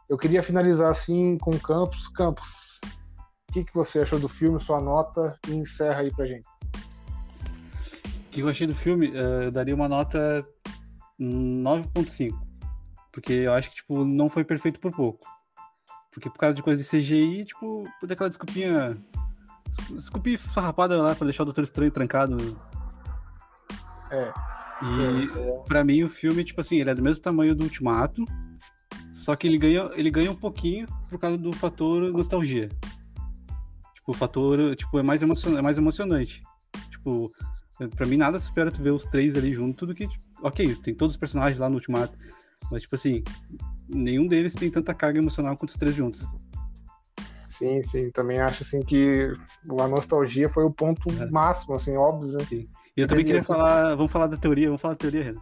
[0.10, 2.08] Eu queria finalizar assim com o Campos.
[2.10, 2.80] Campos,
[3.50, 6.48] o que, que você achou do filme, sua nota e encerra aí pra gente.
[8.26, 9.12] O que eu achei do filme?
[9.14, 10.46] Eh, Eu daria uma nota
[11.20, 12.49] 9.5.
[13.20, 15.20] Porque eu acho que, tipo, não foi perfeito por pouco.
[16.10, 18.98] Porque por causa de coisa de CGI, tipo, daquela desculpinha.
[19.90, 22.38] Desculpinha farrapada lá pra deixar o Doutor Estranho trancado.
[24.10, 24.32] É.
[24.82, 28.24] E pra mim o filme, tipo assim, ele é do mesmo tamanho do Ultimato.
[29.12, 32.70] Só que ele ganha, ele ganha um pouquinho por causa do fator nostalgia.
[33.96, 36.42] Tipo, o fator, tipo, é mais, emocion, é mais emocionante.
[36.90, 37.34] Tipo,
[37.98, 40.96] pra mim nada supera tu ver os três ali junto do que, tipo, ok, tem
[40.96, 42.18] todos os personagens lá no Ultimato.
[42.72, 43.24] Mas, tipo assim,
[43.88, 46.26] nenhum deles tem tanta carga emocional quanto os três juntos.
[47.48, 48.10] Sim, sim.
[48.12, 49.34] Também acho assim que
[49.80, 51.30] a nostalgia foi o ponto É.
[51.30, 52.46] máximo, assim, óbvio, né?
[52.52, 55.42] E eu também queria falar, vamos falar da teoria, vamos falar da teoria, Renan.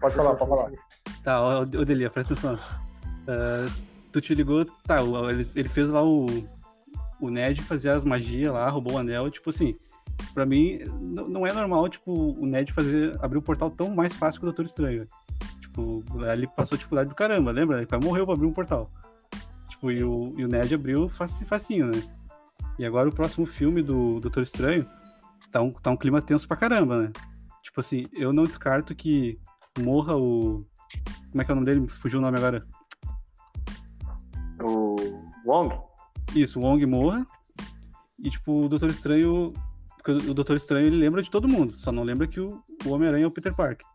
[0.00, 0.70] Pode falar, pode falar.
[1.22, 2.58] Tá, ô Delia, presta atenção.
[3.26, 3.66] Ah,
[4.12, 4.96] tu te ligou, tá,
[5.30, 6.26] ele, ele fez lá o,
[7.20, 9.76] o Ned fazer as magias lá, roubou o anel, tipo assim,
[10.34, 14.40] pra mim, não é normal, tipo, o Ned fazer, abrir o portal tão mais fácil
[14.40, 15.06] que o Doutor Estranho.
[15.74, 17.78] Tipo, ele passou dificuldade do caramba, lembra?
[17.78, 18.88] Ele quase morreu pra abrir um portal.
[19.68, 22.00] Tipo, e o, e o Ned abriu faci- facinho, né?
[22.78, 24.88] E agora o próximo filme do Doutor Estranho
[25.50, 27.12] tá um, tá um clima tenso pra caramba, né?
[27.62, 29.38] Tipo assim, eu não descarto que
[29.80, 30.64] morra o.
[31.30, 31.88] Como é que é o nome dele?
[31.88, 32.64] Fugiu o nome agora.
[34.62, 34.96] O
[35.44, 35.74] Wong?
[36.36, 37.26] Isso, o Wong morra.
[38.18, 39.52] E, tipo, o Doutor Estranho.
[39.96, 42.90] Porque o Doutor Estranho ele lembra de todo mundo, só não lembra que o, o
[42.90, 43.86] Homem-Aranha é o Peter Parker.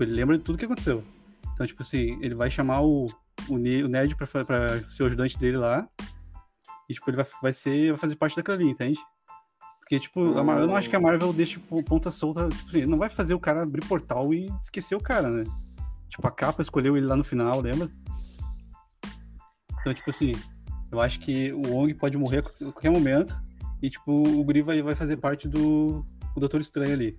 [0.00, 1.04] Tipo, ele lembra de tudo que aconteceu.
[1.52, 3.04] Então, tipo assim, ele vai chamar o,
[3.50, 5.86] o, Ne- o Ned pra, pra ser o ajudante dele lá.
[6.88, 7.88] E, tipo, ele vai, vai ser.
[7.88, 8.98] vai fazer parte daquilo ali, entende?
[9.78, 12.48] Porque, tipo, Mar- eu não acho que a Marvel deixe tipo, ponta solta.
[12.48, 15.44] Tipo assim, não vai fazer o cara abrir portal e esquecer o cara, né?
[16.08, 17.90] Tipo, a capa escolheu ele lá no final, lembra?
[19.80, 20.32] Então, tipo assim,
[20.90, 23.38] eu acho que o Wong pode morrer a qualquer momento.
[23.82, 26.02] E, tipo, o Guri vai, vai fazer parte do,
[26.34, 27.18] do Doutor Estranho ali.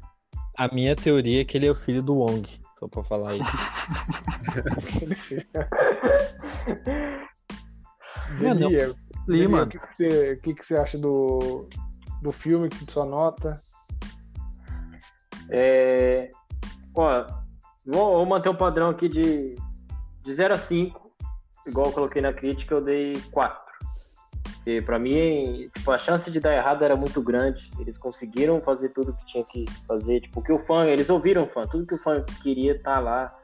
[0.57, 3.41] A minha teoria é que ele é o filho do Wong, só pra falar aí.
[8.41, 8.95] Mano, Delia, Li,
[9.27, 9.65] Delia, mano.
[9.65, 11.67] O que, que, você, que, que você acha do,
[12.21, 13.61] do filme, que sua nota?
[15.49, 16.31] É...
[16.95, 17.27] Ó,
[17.85, 19.55] vou, vou manter o padrão aqui de,
[20.23, 21.11] de 0 a 5.
[21.67, 23.70] Igual eu coloquei na crítica, eu dei 4.
[24.63, 27.71] Porque pra mim, tipo, a chance de dar errado era muito grande.
[27.79, 30.21] Eles conseguiram fazer tudo que tinha que fazer.
[30.21, 31.63] Tipo, que o fã, eles ouviram o fã.
[31.63, 33.35] Tudo que o fã queria tá lá.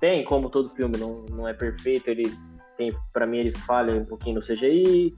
[0.00, 2.08] Tem, como todo filme, não, não é perfeito.
[2.08, 2.24] Ele
[2.76, 5.16] tem, pra mim, ele falha um pouquinho no CGI.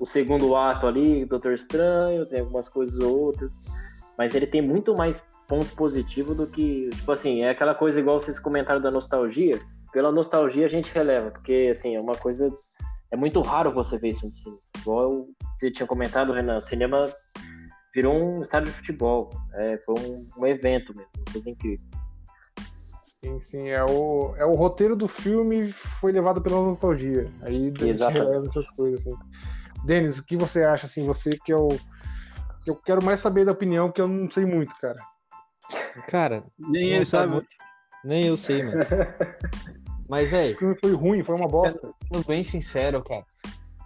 [0.00, 3.54] O segundo ato ali, Doutor Estranho, tem algumas coisas ou outras.
[4.18, 8.20] Mas ele tem muito mais ponto positivo do que, tipo assim, é aquela coisa igual
[8.20, 9.60] vocês comentaram da nostalgia.
[9.92, 12.52] Pela nostalgia a gente releva, porque assim, é uma coisa
[13.10, 14.60] é muito raro você ver isso no cinema.
[14.80, 17.12] Igual você tinha comentado, Renan, o cinema
[17.94, 19.30] virou um estádio de futebol.
[19.54, 21.86] É, foi um, um evento mesmo, uma coisa incrível.
[23.22, 27.30] Sim, sim, é o, é o roteiro do filme foi levado pela nostalgia.
[27.42, 28.48] Aí Exatamente.
[28.48, 29.16] essas coisas, assim.
[29.84, 31.68] Denis, o que você acha, assim, você que é o...
[32.66, 34.96] Eu quero mais saber da opinião, porque eu não sei muito, cara.
[36.08, 37.32] Cara, Nem ele sabe.
[37.32, 37.48] muito.
[38.04, 38.78] Nem eu sei, mano.
[40.10, 41.94] Mas, O velho, filme foi ruim, foi uma bosta.
[42.12, 43.24] sendo bem sincero, cara.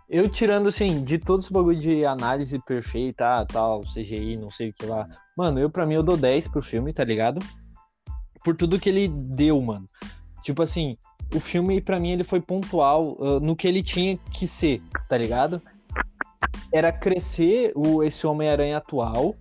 [0.09, 4.71] Eu tirando, assim, de todos os bagulho de análise perfeita, ah, tal, CGI, não sei
[4.71, 5.07] o que lá.
[5.37, 7.45] Mano, eu pra mim eu dou 10 pro filme, tá ligado?
[8.43, 9.87] Por tudo que ele deu, mano.
[10.43, 10.97] Tipo assim,
[11.35, 15.19] o filme, para mim, ele foi pontual uh, no que ele tinha que ser, tá
[15.19, 15.61] ligado?
[16.73, 19.35] Era crescer o, esse Homem-Aranha atual,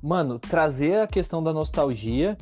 [0.00, 2.38] mano, trazer a questão da nostalgia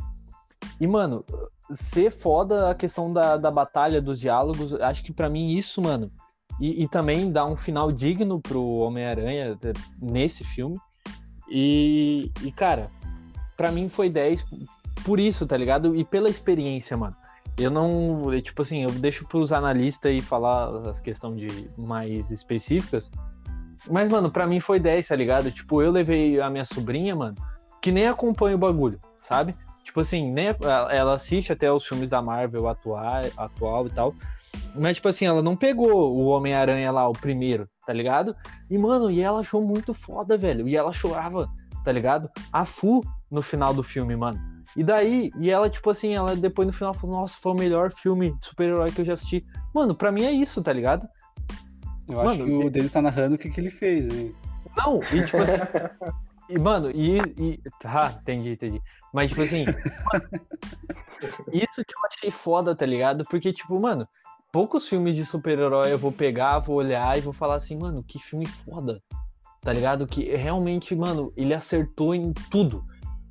[0.79, 1.25] e, mano,
[1.73, 4.75] ser foda a questão da, da batalha, dos diálogos.
[4.75, 6.11] Acho que para mim isso, mano,
[6.61, 9.59] e, e, também dar um final digno pro Homem-Aranha
[10.01, 10.79] nesse filme.
[11.49, 12.89] E, e cara,
[13.57, 14.45] para mim foi 10
[15.05, 15.97] por isso, tá ligado?
[15.97, 17.17] E pela experiência, mano.
[17.59, 23.11] Eu não, tipo assim, eu deixo pros analistas aí falar as questões de mais específicas.
[23.91, 25.51] Mas, mano, pra mim foi 10, tá ligado?
[25.51, 27.35] Tipo, eu levei a minha sobrinha, mano,
[27.81, 29.55] que nem acompanha o bagulho, sabe?
[29.91, 30.55] Tipo assim, nem,
[30.89, 34.15] ela assiste até os filmes da Marvel atual, atual e tal.
[34.73, 38.33] Mas, tipo assim, ela não pegou o Homem-Aranha lá, o primeiro, tá ligado?
[38.71, 40.69] E, mano, e ela achou muito foda, velho.
[40.69, 41.49] E ela chorava,
[41.85, 42.31] tá ligado?
[42.53, 44.39] A Fu no final do filme, mano.
[44.77, 47.93] E daí, e ela, tipo assim, ela depois no final falou, nossa, foi o melhor
[47.93, 49.45] filme de super-herói que eu já assisti.
[49.75, 51.05] Mano, pra mim é isso, tá ligado?
[52.09, 54.33] Eu mano, acho que o deles tá narrando o que, que ele fez, hein?
[54.77, 55.55] Não, e tipo assim.
[56.51, 57.61] e, mano, e, e.
[57.85, 58.83] Ah, entendi, entendi.
[59.13, 59.65] Mas, tipo assim.
[61.53, 63.25] isso que eu achei foda, tá ligado?
[63.31, 64.09] Porque, tipo, mano,
[64.53, 68.19] poucos filmes de super-herói eu vou pegar, vou olhar e vou falar assim, mano, que
[68.19, 69.03] filme foda.
[69.61, 70.07] Tá ligado?
[70.07, 72.85] Que realmente, mano, ele acertou em tudo.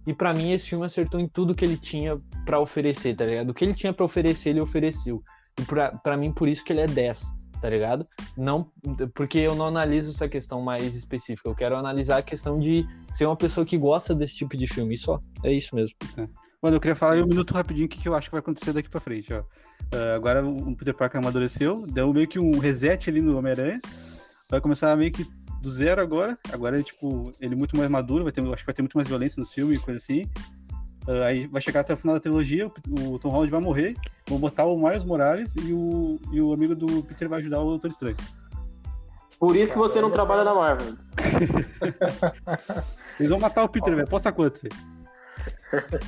[0.08, 2.16] E para mim esse filme acertou em tudo que ele tinha
[2.46, 3.50] para oferecer, tá ligado?
[3.50, 5.22] O que ele tinha para oferecer, ele ofereceu.
[5.60, 5.64] E
[6.02, 7.32] para mim por isso que ele é 10,
[7.62, 8.06] tá ligado?
[8.38, 8.72] Não
[9.14, 11.50] porque eu não analiso essa questão mais específica.
[11.50, 14.98] Eu quero analisar a questão de ser uma pessoa que gosta desse tipo de filme,
[14.98, 15.20] só.
[15.44, 15.96] É isso mesmo.
[16.18, 16.28] É.
[16.62, 18.90] Mano, eu queria falar um minuto rapidinho o que, eu acho que vai acontecer daqui
[18.90, 19.40] pra frente, ó.
[19.40, 23.80] Uh, agora o Peter Parker amadureceu, deu meio que um reset ali no Homem-Aranha.
[24.50, 25.26] Vai começar meio que
[25.62, 26.38] do zero agora.
[26.52, 29.08] Agora, tipo, ele é muito mais maduro, vai ter, acho que vai ter muito mais
[29.08, 30.30] violência no filme e coisa assim.
[31.10, 33.96] Uh, aí vai chegar até o final da trilogia, o, o Tom Holland vai morrer,
[34.28, 37.70] vão botar o Miles Morales e o, e o amigo do Peter vai ajudar o
[37.72, 38.18] Doutor Estranho.
[39.40, 40.94] Por isso que você não trabalha na Marvel.
[43.20, 44.08] Eles vão matar o Peter, velho.
[44.08, 44.76] Posta quanto, velho?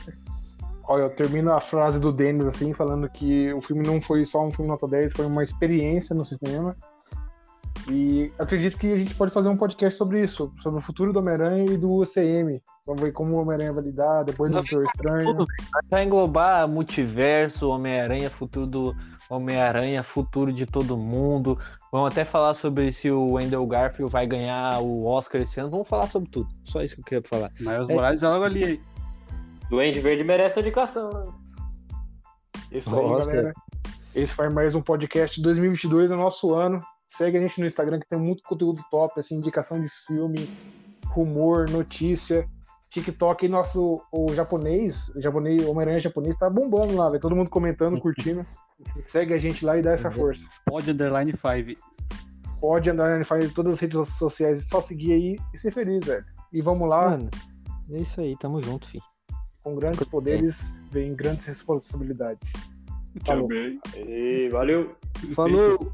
[0.87, 4.45] Olha, eu termino a frase do Denis assim, falando que o filme não foi só
[4.45, 6.77] um filme nota 10, foi uma experiência no cinema.
[7.89, 11.19] E acredito que a gente pode fazer um podcast sobre isso, sobre o futuro do
[11.19, 12.61] Homem-Aranha e do UCM.
[12.85, 15.37] Vamos ver como o Homem-Aranha vai lidar, depois do Doutor Estranho.
[15.89, 18.95] Vai englobar multiverso, Homem-Aranha, futuro do
[19.29, 21.57] Homem-Aranha, futuro de todo mundo.
[21.91, 25.69] Vamos até falar sobre se o Wendell Garfield vai ganhar o Oscar esse ano.
[25.69, 26.47] Vamos falar sobre tudo.
[26.63, 27.51] Só isso que eu queria falar.
[27.59, 27.93] Mas os é...
[27.93, 28.81] Morales é logo ali aí.
[29.69, 31.09] Duende Verde merece a indicação.
[31.09, 31.23] Né?
[32.71, 33.53] Isso aí, galera.
[34.13, 36.81] Esse foi mais um podcast 2022, é o nosso ano.
[37.17, 40.49] Segue a gente no Instagram que tem muito conteúdo top, assim, indicação de filme,
[41.07, 42.47] rumor, notícia.
[42.89, 47.21] TikTok, nosso o japonês, o japonês, o Homem-Aranha japonês tá bombando lá, velho.
[47.21, 48.45] Todo mundo comentando, curtindo.
[49.05, 50.15] Segue a gente lá e dá essa uhum.
[50.15, 50.41] força.
[50.65, 51.79] Pode underline 5.
[52.59, 54.67] Pode underline 5 em todas as redes sociais.
[54.67, 56.25] Só seguir aí e ser feliz, velho.
[56.51, 57.11] E vamos lá.
[57.11, 57.29] Mano,
[57.91, 59.03] é isso aí, tamo junto, filho.
[59.63, 60.57] Com grandes poderes
[60.91, 62.51] vem grandes responsabilidades.
[63.25, 63.47] Falou.
[63.95, 64.95] E valeu.
[65.33, 65.93] Falou.